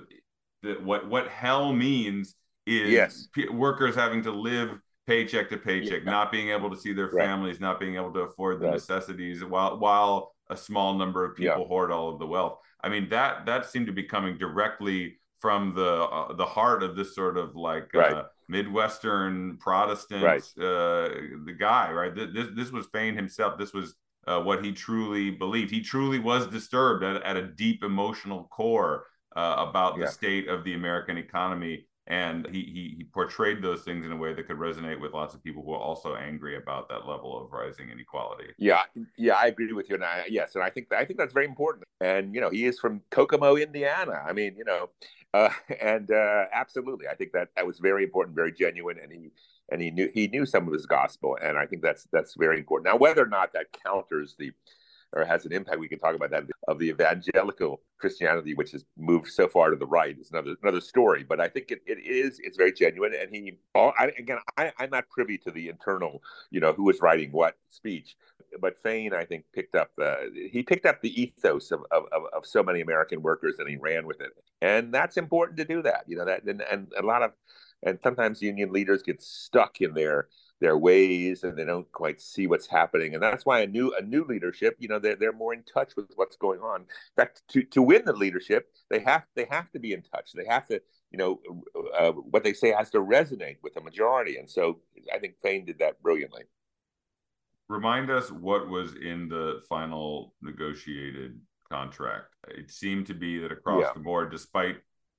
[0.62, 2.34] the, what what hell means
[2.66, 3.28] is yes.
[3.34, 6.10] p- workers having to live paycheck to paycheck, yeah.
[6.10, 9.78] not being able to see their families, not being able to afford the necessities, while
[9.78, 11.66] while a small number of people yeah.
[11.66, 12.58] hoard all of the wealth.
[12.82, 16.94] I mean that that seemed to be coming directly from the uh, the heart of
[16.94, 18.12] this sort of like uh, right.
[18.12, 20.42] uh, Midwestern Protestant right.
[20.58, 21.08] uh,
[21.44, 22.14] the guy, right?
[22.14, 23.58] This this was Fain himself.
[23.58, 23.94] This was
[24.26, 25.70] uh, what he truly believed.
[25.70, 30.04] He truly was disturbed at, at a deep emotional core uh, about yeah.
[30.04, 34.16] the state of the American economy and he, he, he portrayed those things in a
[34.16, 37.38] way that could resonate with lots of people who are also angry about that level
[37.38, 38.46] of rising inequality.
[38.56, 38.82] Yeah,
[39.18, 39.96] yeah, I agree with you.
[39.96, 41.84] And I, yes, and I think I think that's very important.
[42.00, 44.24] And you know, he is from Kokomo, Indiana.
[44.26, 44.88] I mean, you know,
[45.34, 49.30] uh, and uh, absolutely, I think that that was very important, very genuine, and he
[49.70, 52.58] and he knew he knew some of his gospel, and I think that's that's very
[52.58, 52.86] important.
[52.86, 54.52] Now, whether or not that counters the
[55.12, 55.78] or has an impact.
[55.78, 59.76] We can talk about that of the evangelical Christianity, which has moved so far to
[59.76, 60.16] the right.
[60.18, 63.14] Is another another story, but I think it, it is it's very genuine.
[63.14, 66.84] And he, all, I, again, I, I'm not privy to the internal, you know, who
[66.84, 68.16] was writing what speech,
[68.60, 72.46] but Fain, I think, picked up the he picked up the ethos of, of, of
[72.46, 74.30] so many American workers, and he ran with it.
[74.60, 76.24] And that's important to do that, you know.
[76.24, 77.32] That and, and a lot of
[77.82, 80.28] and sometimes union leaders get stuck in their
[80.60, 83.14] their ways and they don't quite see what's happening.
[83.14, 85.94] And that's why a new a new leadership you know they're, they're more in touch
[85.96, 86.82] with what's going on.
[86.82, 90.32] In fact to, to win the leadership they have they have to be in touch.
[90.32, 91.40] They have to you know
[91.98, 94.36] uh, what they say has to resonate with the majority.
[94.36, 94.80] And so
[95.14, 96.44] i think Fain did that brilliantly.
[97.68, 101.38] Remind us what was in the final negotiated
[101.70, 102.34] contract.
[102.48, 103.92] It seemed to be that across yeah.
[103.94, 104.76] the board despite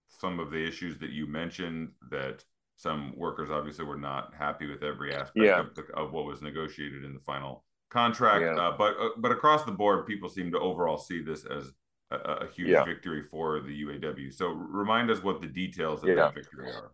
[0.08, 2.44] some of the issues that you mentioned that
[2.80, 5.60] some workers obviously were not happy with every aspect yeah.
[5.60, 8.42] of, the, of, what was negotiated in the final contract.
[8.42, 8.56] Yeah.
[8.56, 11.74] Uh, but uh, but across the board, people seem to overall see this as
[12.10, 12.86] a, a huge yeah.
[12.86, 14.34] victory for the UAW.
[14.34, 16.94] So remind us what the details of that victory are.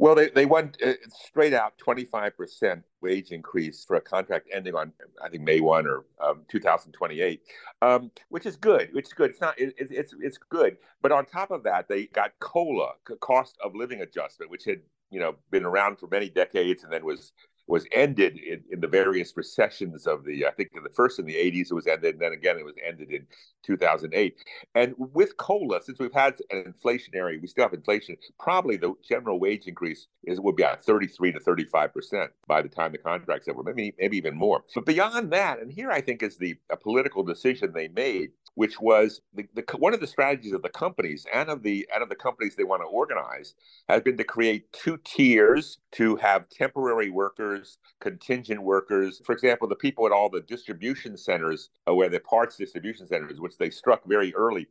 [0.00, 4.92] Well, they, they went uh, straight out 25% wage increase for a contract ending on,
[5.20, 7.42] I think, May 1 or um, 2028,
[7.82, 9.30] um, which is good, which is good.
[9.30, 10.76] It's not, it, it's, it's good.
[11.02, 15.20] But on top of that, they got COLA, cost of living adjustment, which had you
[15.20, 17.32] know been around for many decades and then was
[17.68, 21.26] was ended in, in the various recessions of the I think in the first in
[21.26, 23.26] the 80s it was ended and then again it was ended in
[23.62, 24.36] 2008
[24.74, 29.38] and with cola since we've had an inflationary we still have inflation probably the general
[29.38, 33.48] wage increase is would be at 33 to 35 percent by the time the contract's
[33.48, 34.64] over maybe maybe even more.
[34.74, 38.80] But beyond that and here I think is the a political decision they made which
[38.80, 42.08] was the, the, one of the strategies of the companies and of the and of
[42.08, 43.54] the companies they want to organize
[43.88, 49.22] has been to create two tiers to have temporary workers, contingent workers.
[49.24, 53.38] For example, the people at all the distribution centers, uh, where the parts distribution centers,
[53.40, 54.66] which they struck very early,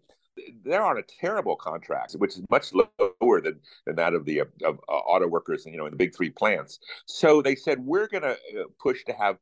[0.66, 4.50] they're on a terrible contract, which is much lower than, than that of the of,
[4.90, 6.80] uh, auto workers, you know, in the big three plants.
[7.06, 9.38] So they said we're going to uh, push to have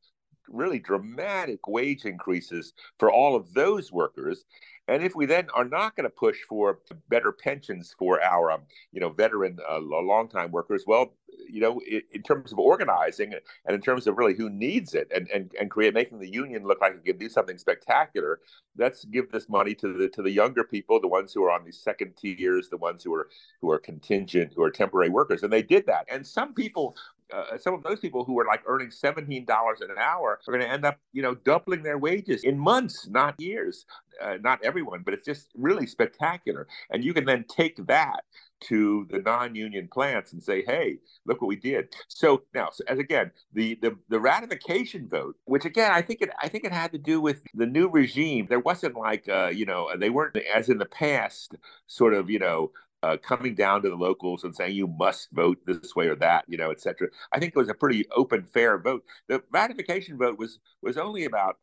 [0.50, 4.46] really dramatic wage increases for all of those workers.
[4.88, 6.80] And if we then are not going to push for
[7.10, 11.14] better pensions for our, um, you know, veteran, uh, long-time workers, well,
[11.50, 15.12] you know, in, in, terms of organizing and in terms of really who needs it,
[15.14, 18.40] and and and create making the union look like it can do something spectacular,
[18.78, 21.64] let's give this money to the to the younger people, the ones who are on
[21.64, 23.30] these second tiers, the ones who are
[23.62, 26.06] who are contingent, who are temporary workers, and they did that.
[26.10, 26.96] And some people
[27.34, 30.70] uh, some of those people who were like earning $17 an hour are going to
[30.70, 33.86] end up, you know, doubling their wages in months, not years.
[34.22, 36.68] Uh, not everyone, but it's just really spectacular.
[36.90, 38.24] And you can then take that
[38.62, 42.98] to the non-union plants and say, "Hey, look what we did." So now, so as
[42.98, 46.94] again, the, the the ratification vote, which again, I think it I think it had
[46.94, 48.48] to do with the new regime.
[48.50, 51.56] There wasn't like uh, you know they weren't as in the past,
[51.88, 52.72] sort of you know
[53.06, 56.44] uh, coming down to the locals and saying you must vote this way or that,
[56.48, 57.08] you know, et cetera.
[57.32, 59.04] I think it was a pretty open, fair vote.
[59.28, 61.58] The ratification vote was was only about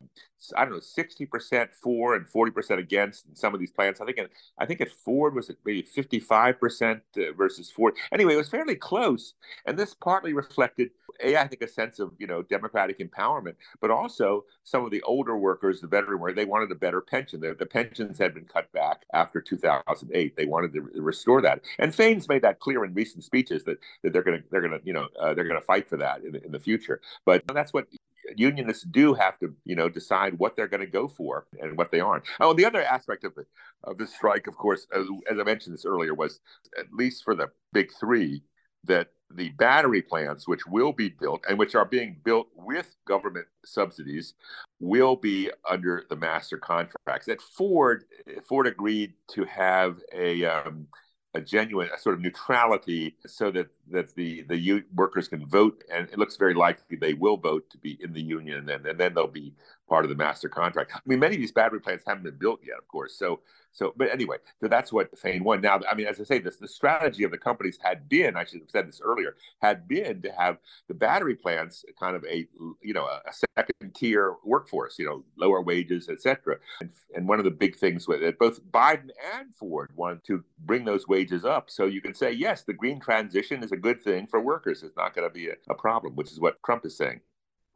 [0.55, 3.99] I don't know sixty percent for and forty percent against in some of these plants.
[4.01, 4.19] I think
[4.57, 7.95] I think at Ford was it maybe fifty five percent uh, versus Ford.
[8.11, 9.33] Anyway, it was fairly close,
[9.65, 13.91] and this partly reflected a I think a sense of you know democratic empowerment, but
[13.91, 17.41] also some of the older workers, the veteran workers, they wanted a better pension.
[17.41, 20.35] The, the pensions had been cut back after two thousand eight.
[20.35, 21.61] They wanted to restore restore that.
[21.79, 24.79] And Fain's made that clear in recent speeches that, that they're going to they're going
[24.79, 27.01] to you know uh, they're going to fight for that in, in the future.
[27.25, 27.87] But that's what
[28.35, 31.91] unionists do have to you know decide what they're going to go for and what
[31.91, 32.23] they aren't.
[32.39, 33.45] Oh, the other aspect of the
[33.83, 36.39] of the strike, of course, as, as I mentioned this earlier, was
[36.79, 38.43] at least for the big three
[38.85, 43.47] that the battery plants, which will be built and which are being built with government
[43.65, 44.35] subsidies,
[44.79, 47.25] will be under the master contracts.
[47.25, 48.05] That Ford,
[48.47, 50.87] Ford agreed to have a um,
[51.35, 56.07] a genuine a sort of neutrality so that that the the workers can vote and
[56.09, 58.99] it looks very likely they will vote to be in the union and then and
[58.99, 59.53] then they'll be
[59.89, 60.91] part of the master contract.
[60.93, 63.15] I mean many of these battery plants haven't been built yet of course.
[63.15, 63.39] So
[63.73, 65.59] so, but anyway, so that's what Fain won.
[65.59, 68.45] Now, I mean, as I say, this the strategy of the companies had been, I
[68.45, 70.57] should have said this earlier, had been to have
[70.87, 72.47] the battery plants kind of a,
[72.83, 76.57] you know, a second tier workforce, you know, lower wages, etc.
[76.81, 80.43] And, and one of the big things with it, both Biden and Ford wanted to
[80.59, 81.71] bring those wages up.
[81.71, 84.83] So you can say, yes, the green transition is a good thing for workers.
[84.83, 87.21] It's not going to be a, a problem, which is what Trump is saying.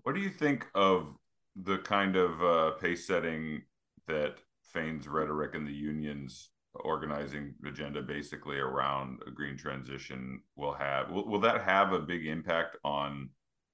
[0.03, 1.07] What do you think of
[1.55, 3.63] the kind of uh, pace setting
[4.07, 4.37] that
[4.73, 6.51] Fain's rhetoric and the unions
[6.83, 12.25] organizing agenda basically around a green transition will have will, will that have a big
[12.25, 13.29] impact on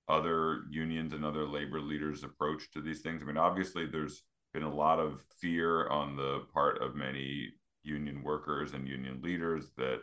[0.09, 4.63] other unions and other labor leaders approach to these things i mean obviously there's been
[4.63, 7.49] a lot of fear on the part of many
[7.83, 9.99] union workers and union leaders that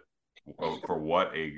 [0.59, 1.55] oh, for what a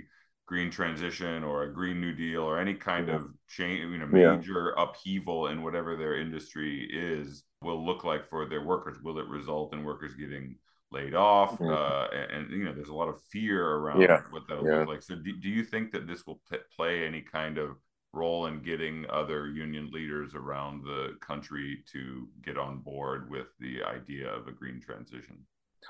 [0.47, 4.75] green transition or a green new deal or any kind of change you know major
[4.77, 4.83] yeah.
[4.83, 9.73] upheaval in whatever their industry is will look like for their workers will it result
[9.73, 10.57] in workers getting
[10.91, 11.71] laid off mm-hmm.
[11.71, 14.21] uh, and, and, you know there's a lot of fear around yeah.
[14.31, 14.79] what that'll yeah.
[14.81, 17.77] look like so do, do you think that this will p- play any kind of
[18.13, 23.83] role in getting other union leaders around the country to get on board with the
[23.83, 25.39] idea of a green transition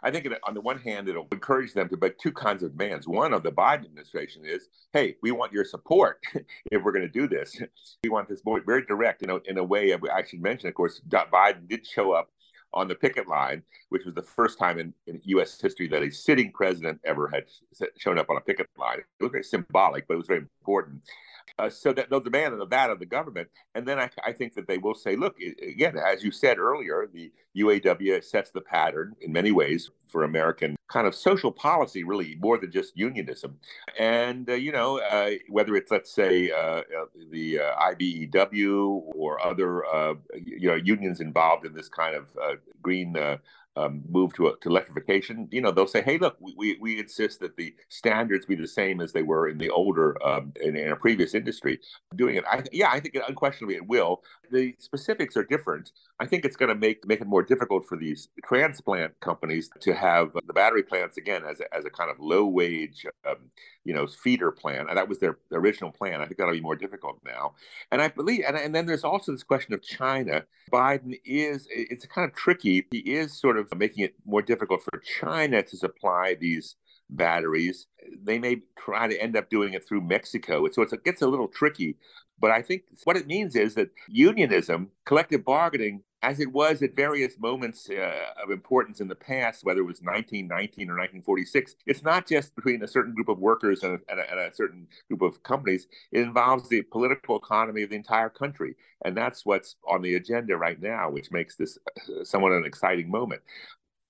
[0.03, 2.77] I think it, on the one hand, it'll encourage them to make two kinds of
[2.77, 3.07] demands.
[3.07, 6.23] One of the Biden administration is, hey, we want your support
[6.71, 7.61] if we're going to do this.
[8.05, 9.95] We want this more very direct, you know, in a way.
[9.95, 12.31] I should mention, of course, Biden did show up
[12.75, 15.61] on the picket line, which was the first time in, in U.S.
[15.61, 17.45] history that a sitting president ever had
[17.99, 18.99] shown up on a picket line.
[18.99, 21.03] It was very symbolic, but it was very important.
[21.59, 23.49] Uh, so that they'll demand of that of the government.
[23.75, 27.09] And then I, I, think that they will say, look, again, as you said earlier,
[27.13, 32.37] the UAW sets the pattern in many ways for American kind of social policy, really
[32.41, 33.57] more than just unionism.
[33.99, 39.45] And, uh, you know, uh, whether it's, let's say, uh, uh, the uh, IBEW or
[39.45, 39.71] other,
[40.45, 42.27] you know, unions involved in this kind of
[42.83, 43.17] green
[43.77, 47.57] um, move to, to electrification, you know, they'll say, hey, look, we, we insist that
[47.57, 50.97] the standards be the same as they were in the older, um, in, in, a
[50.97, 51.81] previous industry
[52.15, 52.45] doing it.
[52.51, 54.23] I, yeah, I think it, unquestionably it will.
[54.51, 55.93] The specifics are different.
[56.21, 59.95] I think it's going to make make it more difficult for these transplant companies to
[59.95, 63.37] have the battery plants again as a, as a kind of low wage, um,
[63.85, 64.87] you know, feeder plan.
[64.89, 66.21] And that was their original plan.
[66.21, 67.55] I think that'll be more difficult now.
[67.91, 70.45] And I believe, and, and then there's also this question of China.
[70.71, 72.87] Biden is, it's kind of tricky.
[72.91, 76.77] He is sort of making it more difficult for China to supply these
[77.11, 77.87] batteries.
[78.23, 80.67] They may try to end up doing it through Mexico.
[80.71, 81.97] So it gets a little tricky.
[82.43, 86.95] But I think what it means is that unionism, collective bargaining, as it was at
[86.95, 92.03] various moments uh, of importance in the past, whether it was 1919 or 1946, it's
[92.03, 94.89] not just between a certain group of workers and a, and, a, and a, certain
[95.09, 95.87] group of companies.
[96.11, 98.75] It involves the political economy of the entire country.
[99.05, 103.09] And that's what's on the agenda right now, which makes this uh, somewhat an exciting
[103.09, 103.43] moment.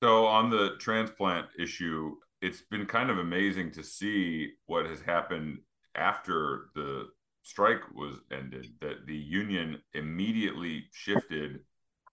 [0.03, 5.59] So, on the transplant issue, it's been kind of amazing to see what has happened
[5.95, 7.09] after the
[7.43, 11.61] strike was ended that the union immediately shifted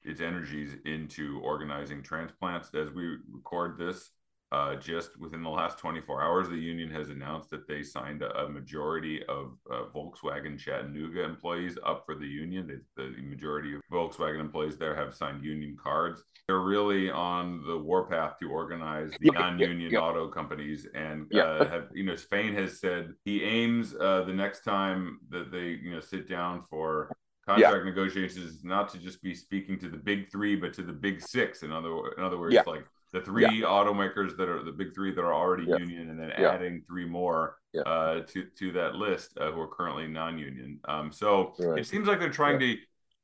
[0.04, 2.74] its energies into organizing transplants.
[2.74, 4.12] As we record this
[4.52, 8.46] uh, just within the last 24 hours, the union has announced that they signed a,
[8.46, 12.68] a majority of uh, Volkswagen Chattanooga employees up for the union.
[12.68, 16.24] They, the majority of Volkswagen employees there have signed union cards.
[16.48, 20.06] They're really on the warpath to organize the yeah, non-union yeah, yeah.
[20.06, 24.64] auto companies, and uh, have you know Fain has said he aims uh, the next
[24.64, 27.12] time that they you know sit down for
[27.46, 30.94] contract negotiations is not to just be speaking to the big three, but to the
[30.94, 31.62] big six.
[31.62, 33.66] In other in other words, like the three yeah.
[33.66, 35.78] automakers that are the big three that are already yeah.
[35.78, 36.52] union, and then yeah.
[36.52, 40.80] adding three more uh, to to that list uh, who are currently non-union.
[40.88, 41.80] Um, so right.
[41.80, 42.76] it seems like they're trying to,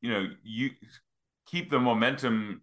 [0.02, 0.72] you know, you
[1.46, 2.62] keep the momentum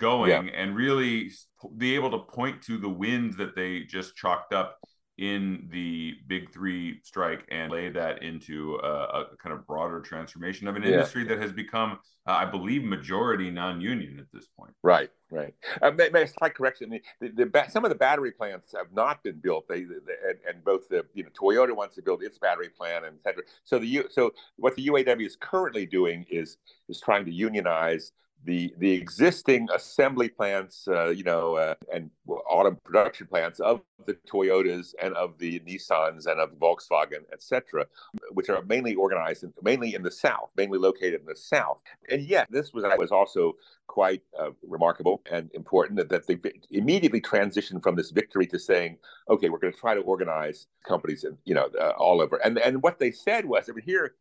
[0.00, 1.30] going and really
[1.76, 4.78] be able to point to the wins that they just chalked up
[5.18, 10.66] in the big three strike and lay that into a, a kind of broader transformation
[10.66, 10.90] of an yeah.
[10.90, 14.72] industry that has become, uh, I believe, majority non-union at this point.
[14.82, 15.54] Right, right.
[15.80, 19.22] Uh, may, may slight correction: the, the, the, some of the battery plants have not
[19.22, 19.68] been built.
[19.68, 19.94] They, they
[20.28, 23.44] and, and, both the you know Toyota wants to build its battery plant and etc.
[23.64, 26.56] So the so what the UAW is currently doing is
[26.88, 28.12] is trying to unionize
[28.44, 34.14] the the existing assembly plants, uh, you know, uh, and auto production plants of the
[34.30, 37.86] Toyotas and of the Nissans and of Volkswagen, etc.,
[38.32, 41.82] which are mainly organized in, mainly in the South, mainly located in the South.
[42.10, 43.54] And yet, this was was also
[43.86, 46.38] quite uh, remarkable and important that, that they
[46.70, 48.96] immediately transitioned from this victory to saying,
[49.28, 52.36] okay, we're going to try to organize companies, in, you know, uh, all over.
[52.44, 54.14] And and what they said was, I mean, here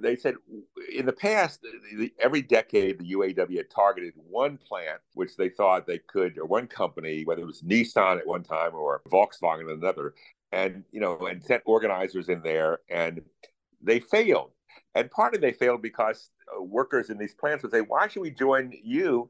[0.00, 0.34] they said
[0.92, 1.64] in the past,
[2.20, 6.66] every decade, the UAW had targeted one plant which they thought they could, or one
[6.66, 10.14] company, whether it was Nissan at one time or Volkswagen at another,
[10.52, 13.20] and you know, and sent organizers in there, and
[13.82, 14.52] they failed.
[14.94, 18.30] And partly they failed because uh, workers in these plants would say, "Why should we
[18.30, 19.28] join you?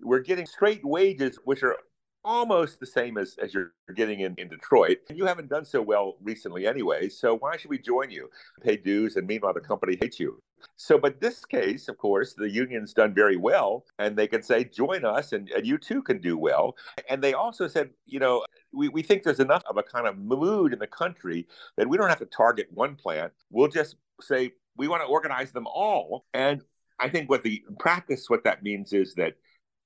[0.00, 1.76] We're getting straight wages, which are
[2.24, 4.98] almost the same as, as you're getting in, in Detroit.
[5.08, 8.28] You haven't done so well recently anyway, so why should we join you?
[8.62, 10.42] Pay dues, and meanwhile, the company hates you.
[10.76, 14.64] So, but this case, of course, the union's done very well, and they can say,
[14.64, 16.76] join us, and, and you too can do well.
[17.08, 20.18] And they also said, you know, we, we think there's enough of a kind of
[20.18, 21.46] mood in the country
[21.76, 23.32] that we don't have to target one plant.
[23.50, 26.26] We'll just say, we want to organize them all.
[26.34, 26.62] And
[26.98, 29.34] I think what the practice, what that means is that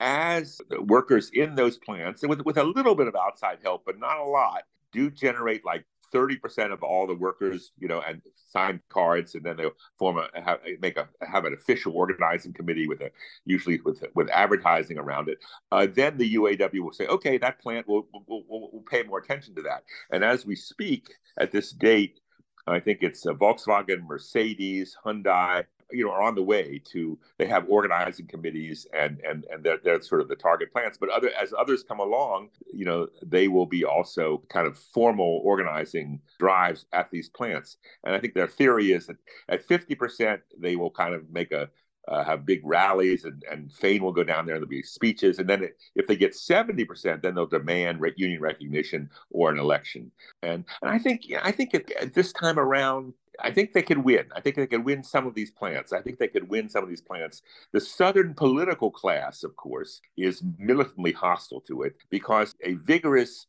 [0.01, 4.18] as workers in those plants, with, with a little bit of outside help, but not
[4.18, 5.84] a lot, do generate like
[6.14, 10.28] 30% of all the workers, you know, and sign cards, and then they'll form a
[10.40, 13.11] have, make a have an official organizing committee with a
[13.45, 15.38] usually with with advertising around it.
[15.72, 19.18] Uh, then the UAW will say, okay, that plant will will, will will pay more
[19.18, 19.82] attention to that.
[20.12, 22.20] And as we speak at this date,
[22.66, 27.47] I think it's uh, Volkswagen, Mercedes, Hyundai, you know are on the way to they
[27.47, 31.30] have organizing committees and and and they're, they're sort of the target plants but other
[31.41, 36.87] as others come along you know they will be also kind of formal organizing drives
[36.93, 39.16] at these plants and i think their theory is that
[39.49, 41.68] at 50% they will kind of make a
[42.09, 45.39] uh, have big rallies and, and Fain will go down there and there'll be speeches.
[45.39, 49.59] And then it, if they get 70%, then they'll demand re- union recognition or an
[49.59, 50.11] election.
[50.43, 53.99] And, and I think, I think at, at this time around, I think they could
[53.99, 54.26] win.
[54.35, 55.93] I think they could win some of these plants.
[55.93, 57.43] I think they could win some of these plants.
[57.72, 63.47] The Southern political class, of course, is militantly hostile to it because a vigorous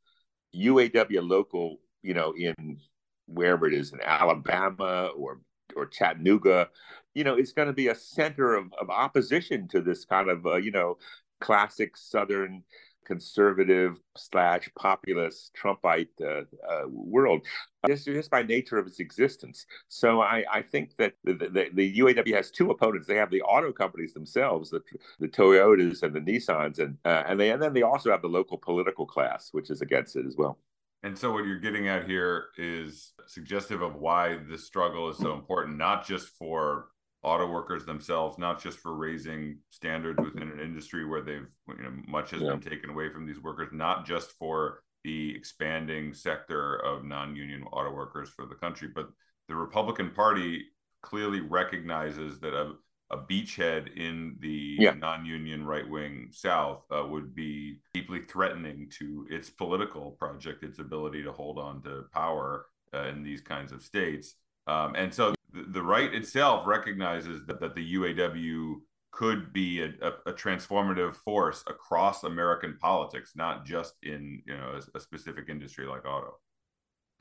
[0.55, 2.79] UAW local, you know, in
[3.27, 5.39] wherever it is in Alabama or
[5.75, 6.69] or Chattanooga,
[7.13, 10.45] you know, is going to be a center of, of opposition to this kind of,
[10.45, 10.97] uh, you know,
[11.41, 12.63] classic Southern
[13.06, 17.45] conservative slash populist Trumpite uh, uh, world,
[17.88, 19.66] just, just by nature of its existence.
[19.88, 23.08] So I, I think that the, the, the, UAW has two opponents.
[23.08, 24.82] They have the auto companies themselves, the,
[25.20, 28.28] the Toyotas and the Nissans, and uh, and they and then they also have the
[28.28, 30.58] local political class, which is against it as well.
[31.03, 35.34] And so, what you're getting at here is suggestive of why this struggle is so
[35.34, 36.88] important, not just for
[37.26, 41.91] auto workers themselves, not just for raising standards within an industry where they've, you know,
[42.07, 42.51] much has yeah.
[42.51, 47.91] been taken away from these workers, not just for the expanding sector of non-union auto
[47.91, 49.09] workers for the country, but
[49.47, 50.65] the Republican Party
[51.01, 52.73] clearly recognizes that a,
[53.11, 54.93] a beachhead in the yeah.
[54.93, 61.32] non-union right-wing South uh, would be deeply threatening to its political project, its ability to
[61.32, 64.36] hold on to power uh, in these kinds of states.
[64.67, 65.34] Um, and so
[65.68, 68.76] the, right itself recognizes that, that the UAW
[69.12, 74.78] could be a, a, a, transformative force across American politics, not just in you know
[74.78, 76.38] a, a specific industry like auto.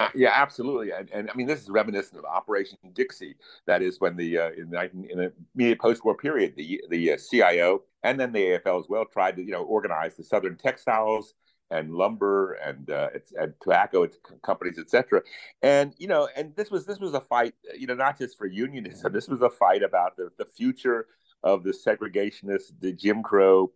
[0.00, 3.36] Uh, yeah, absolutely, and, and, I mean this is reminiscent of Operation Dixie.
[3.66, 7.16] That is when the uh, in, the, in the immediate post-war period, the the uh,
[7.16, 11.34] CIO and then the AFL as well tried to you know organize the Southern textiles
[11.74, 13.08] and lumber and uh,
[13.38, 14.06] and tobacco
[14.42, 15.22] companies, etc.
[15.62, 18.46] And you know, and this was this was a fight, you know, not just for
[18.46, 19.12] unionism.
[19.12, 21.06] This was a fight about the, the future
[21.42, 23.72] of the segregationist, the Jim Crow,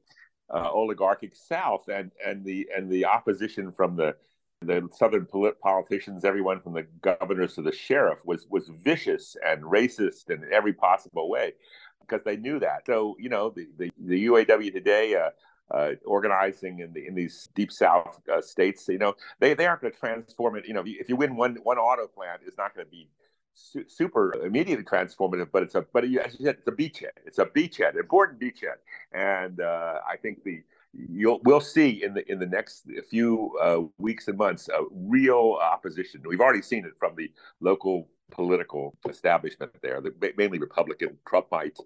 [0.55, 4.15] uh, oligarchic South, and and the and the opposition from the
[4.61, 9.63] the southern polit- politicians, everyone from the governors to the sheriff, was was vicious and
[9.65, 11.53] racist in every possible way
[12.01, 12.87] because they knew that.
[12.87, 15.17] So you know, the the, the UAW today.
[15.17, 15.31] Uh,
[15.71, 18.89] uh, organizing in the in these deep south uh, states.
[18.89, 20.67] You know, they, they aren't going to transform it.
[20.67, 23.09] You know, if you win one one auto plant, it's not going to be
[23.55, 27.17] su- super immediately transformative, but it's a but as you said, it's a beachhead.
[27.27, 28.79] It's a beachhead, important beachhead,
[29.13, 30.63] and uh, I think the
[30.93, 35.59] you'll we'll see in the in the next few uh, weeks and months a real
[35.61, 36.23] opposition.
[36.25, 41.79] We've already seen it from the local political establishment there, the, mainly Republican, Trumpite,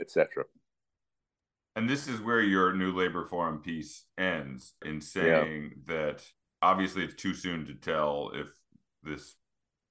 [0.00, 0.44] etc.
[1.80, 5.94] And this is where your new labor forum piece ends in saying yeah.
[5.94, 6.22] that
[6.60, 8.48] obviously it's too soon to tell if
[9.02, 9.36] this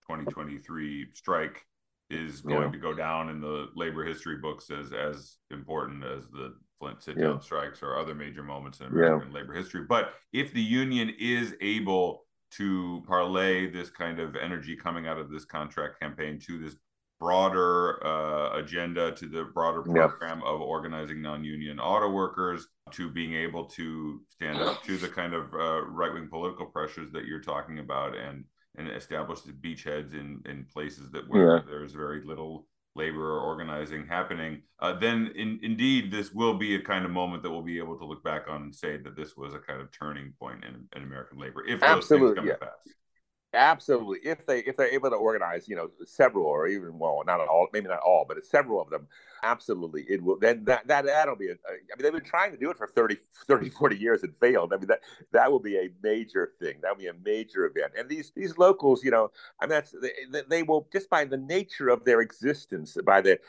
[0.08, 1.66] 2023 strike
[2.12, 2.72] is going yeah.
[2.72, 7.18] to go down in the labor history books as as important as the Flint sit
[7.18, 7.40] down yeah.
[7.40, 9.82] strikes or other major moments in American labor history.
[9.90, 15.32] But if the union is able to parlay this kind of energy coming out of
[15.32, 16.76] this contract campaign to this
[17.20, 23.65] broader uh, agenda to the broader program of organizing non-union auto workers to being able
[23.65, 28.15] to stand up to the kind of uh, right-wing political pressures that you're talking about
[28.15, 28.45] and
[28.78, 31.63] and establish the beachheads in in places that where yeah.
[31.67, 32.65] there's very little
[32.95, 37.43] labor or organizing happening uh, then in, indeed this will be a kind of moment
[37.43, 39.82] that we'll be able to look back on and say that this was a kind
[39.82, 42.53] of turning point in, in american labor if those Absolutely, things come yeah.
[42.53, 42.93] to pass
[43.54, 44.20] Absolutely.
[44.24, 47.68] If they if they're able to organize, you know, several or even well, not all,
[47.74, 49.08] maybe not all, but several of them,
[49.44, 50.38] absolutely, it will.
[50.38, 51.50] Then that that that'll be.
[51.50, 53.18] A, I mean, they've been trying to do it for 30,
[53.48, 54.74] 30, 40 years and failed.
[54.74, 56.76] I mean, that that will be a major thing.
[56.82, 57.94] That will be a major event.
[57.98, 61.38] And these these locals, you know, I mean, that's they, they will just by the
[61.38, 63.40] nature of their existence, by the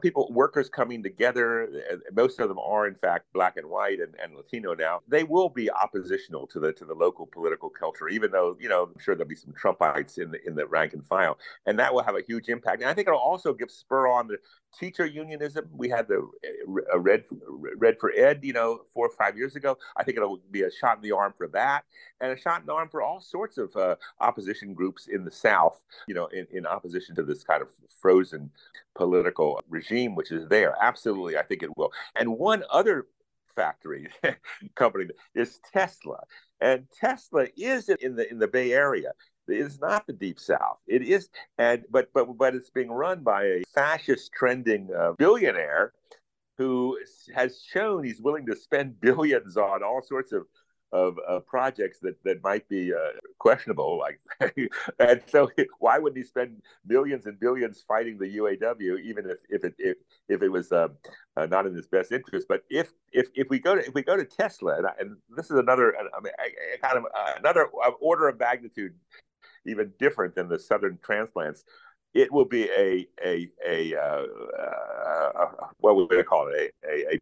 [0.00, 1.68] people workers coming together.
[2.12, 5.00] Most of them are in fact black and white and, and Latino now.
[5.08, 8.84] They will be oppositional to the to the local political culture, even though you know,
[8.84, 11.92] I'm sure there'll be some Trumpites in the in the rank and file, and that
[11.92, 12.82] will have a huge impact.
[12.82, 14.38] And I think it'll also give spur on the
[14.78, 15.68] teacher unionism.
[15.72, 16.28] We had the
[16.92, 17.24] uh, red
[17.76, 19.78] red for ed, you know, four or five years ago.
[19.96, 21.84] I think it'll be a shot in the arm for that,
[22.20, 25.30] and a shot in the arm for all sorts of uh, opposition groups in the
[25.30, 27.68] South, you know, in, in opposition to this kind of
[28.00, 28.50] frozen
[28.94, 30.74] political regime which is there.
[30.80, 31.92] Absolutely, I think it will.
[32.16, 33.06] And one other
[33.54, 34.08] factory
[34.74, 36.20] company is Tesla,
[36.60, 39.12] and Tesla is in the in the Bay Area.
[39.48, 40.78] Is not the deep south.
[40.86, 41.28] It is,
[41.58, 45.92] and but but but it's being run by a fascist trending uh, billionaire
[46.58, 46.96] who
[47.34, 50.46] has shown he's willing to spend billions on all sorts of
[50.92, 53.98] of uh, projects that that might be uh, questionable.
[53.98, 54.20] Like,
[54.98, 59.64] and so why would he spend millions and billions fighting the UAW, even if if
[59.64, 59.96] it if,
[60.28, 60.88] if it was uh,
[61.36, 62.46] uh, not in his best interest?
[62.48, 65.46] But if if if we go to if we go to Tesla, and, and this
[65.50, 66.32] is another I mean,
[66.82, 67.68] kind of uh, another
[68.00, 68.94] order of magnitude
[69.66, 71.64] even different than the southern transplants,
[72.14, 74.24] it will be a a a, uh,
[74.58, 75.46] uh,
[75.78, 77.18] what would we call it a, a, a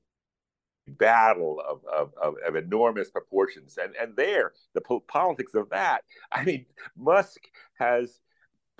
[0.90, 3.78] battle of, of, of, of, enormous proportions.
[3.80, 6.02] And and there, the po- politics of that.
[6.32, 6.66] I mean,
[6.96, 7.40] Musk
[7.78, 8.20] has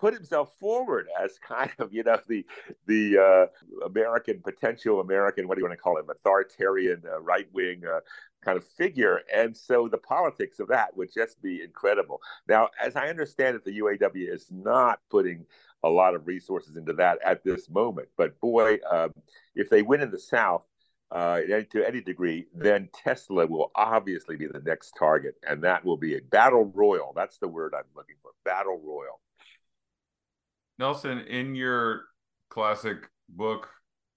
[0.01, 2.45] put himself forward as kind of you know the
[2.87, 7.47] the uh, American potential American what do you want to call him authoritarian uh, right
[7.53, 8.01] wing uh,
[8.45, 9.21] kind of figure.
[9.35, 12.21] And so the politics of that would just be incredible.
[12.49, 15.47] Now, as I understand it, the UAW is not putting
[15.83, 18.09] a lot of resources into that at this moment.
[18.17, 19.13] But boy, um,
[19.55, 20.63] if they win in the South,
[21.11, 25.97] uh, to any degree, then Tesla will obviously be the next target, and that will
[25.97, 27.13] be a battle royal.
[27.17, 29.21] That's the word I'm looking for battle royal.
[30.79, 32.05] Nelson, in your
[32.49, 33.69] classic book,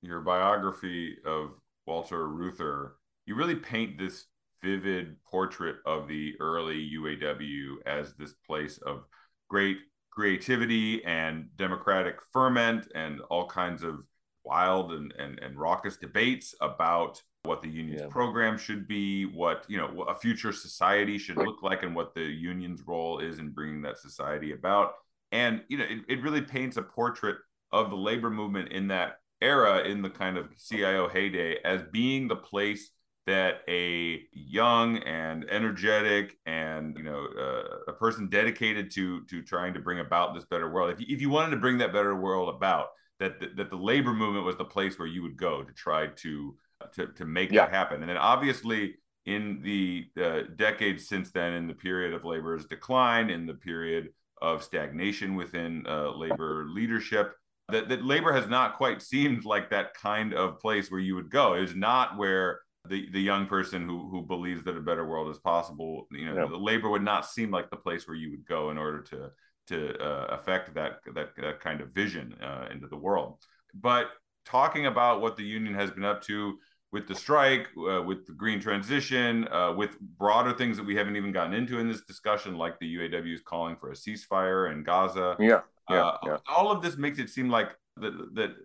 [0.01, 1.51] your biography of
[1.87, 2.95] Walter Reuther,
[3.25, 4.25] you really paint this
[4.63, 9.03] vivid portrait of the early UAW as this place of
[9.49, 9.77] great
[10.09, 14.03] creativity and democratic ferment and all kinds of
[14.43, 18.07] wild and, and, and raucous debates about what the union's yeah.
[18.07, 22.21] program should be, what you know a future society should look like, and what the
[22.21, 24.93] union's role is in bringing that society about.
[25.31, 27.37] And you know, it, it really paints a portrait
[27.71, 32.27] of the labor movement in that era, in the kind of CIO heyday, as being
[32.27, 32.91] the place
[33.25, 39.73] that a young and energetic and you know uh, a person dedicated to to trying
[39.73, 40.91] to bring about this better world.
[40.91, 42.87] If you, if you wanted to bring that better world about
[43.19, 46.07] that the, that the labor movement was the place where you would go to try
[46.07, 46.55] to
[46.93, 47.65] to, to make yeah.
[47.65, 48.01] that happen.
[48.01, 48.95] And then obviously
[49.25, 54.09] in the uh, decades since then in the period of labor's decline in the period
[54.41, 57.33] of stagnation within uh, labor leadership
[57.69, 61.29] that, that labor has not quite seemed like that kind of place where you would
[61.29, 61.53] go.
[61.53, 62.59] It is not where
[62.89, 66.35] the the young person who who believes that a better world is possible you know
[66.35, 66.45] yeah.
[66.45, 69.29] the labor would not seem like the place where you would go in order to
[69.65, 73.37] to uh, affect that, that that kind of vision uh, into the world
[73.73, 74.07] but
[74.45, 76.57] talking about what the union has been up to
[76.91, 81.15] with the strike uh, with the green transition uh, with broader things that we haven't
[81.15, 84.83] even gotten into in this discussion like the uaw is calling for a ceasefire in
[84.83, 86.37] gaza yeah yeah, uh, yeah.
[86.47, 88.55] all of this makes it seem like that that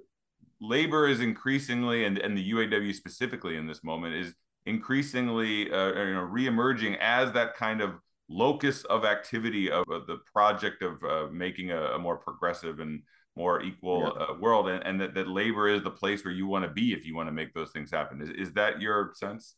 [0.61, 4.35] labor is increasingly, and, and the UAW specifically in this moment, is
[4.67, 7.95] increasingly uh, you know, reemerging as that kind of
[8.29, 13.03] locus of activity of uh, the project of uh, making a, a, more progressive and
[13.37, 14.25] more equal yeah.
[14.25, 16.93] uh, world, and, and that, that labor is the place where you want to be
[16.93, 18.21] if you want to make those things happen.
[18.21, 19.55] Is, is that your sense?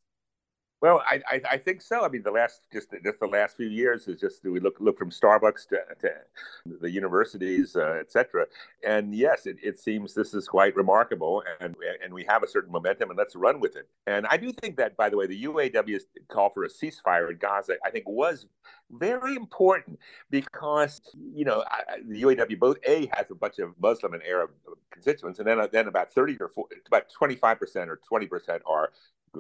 [0.81, 2.07] Well, I, I, I, think so.
[2.07, 4.99] I mean, the last just just the last few years is just we look look
[4.99, 6.11] from Starbucks to, to
[6.81, 8.47] the universities, uh, etc.
[8.87, 12.73] And yes, it, it seems this is quite remarkable, and and we have a certain
[12.73, 13.89] momentum, and let's run with it.
[14.07, 17.37] And I do think that, by the way, the UAW's call for a ceasefire in
[17.37, 18.47] Gaza, I think, was
[18.91, 19.99] very important
[20.31, 21.65] because you know
[22.07, 24.51] the UAW both a has a bunch of Muslim and Arab
[24.91, 28.63] constituents, and then then about thirty or 40, about twenty five percent or twenty percent
[28.67, 28.93] are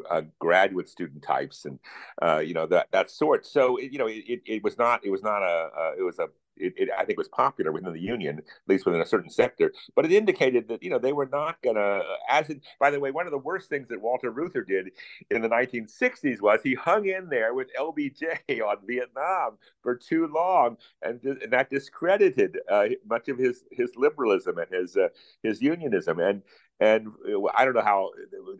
[0.08, 1.78] uh, graduate student types and
[2.22, 3.46] uh, you know that that sort.
[3.46, 6.02] So it, you know it, it, it was not it was not a uh, it
[6.02, 6.28] was a
[6.60, 9.72] it, it, I think was popular within the union, at least within a certain sector.
[9.94, 12.02] But it indicated that you know they were not going to.
[12.28, 14.90] As it, by the way, one of the worst things that Walter Reuther did
[15.30, 20.76] in the 1960s was he hung in there with LBJ on Vietnam for too long,
[21.02, 25.08] and, and that discredited uh, much of his his liberalism and his uh,
[25.42, 26.20] his unionism.
[26.20, 26.42] And
[26.80, 28.10] and uh, I don't know how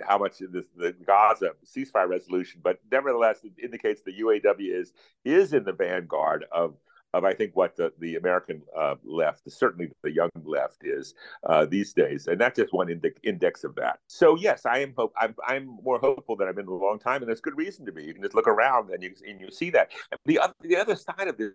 [0.07, 4.92] how much this the Gaza ceasefire resolution, but nevertheless, it indicates the UAW is
[5.24, 6.74] is in the vanguard of
[7.14, 11.66] of I think what the the American uh, left, certainly the young left, is uh,
[11.66, 13.98] these days, and that's just one index index of that.
[14.06, 16.98] So yes, I am hope I'm I'm more hopeful than I've been in a long
[16.98, 18.04] time, and there's good reason to be.
[18.04, 19.90] You can just look around and you and you see that.
[20.24, 21.52] The other the other side of this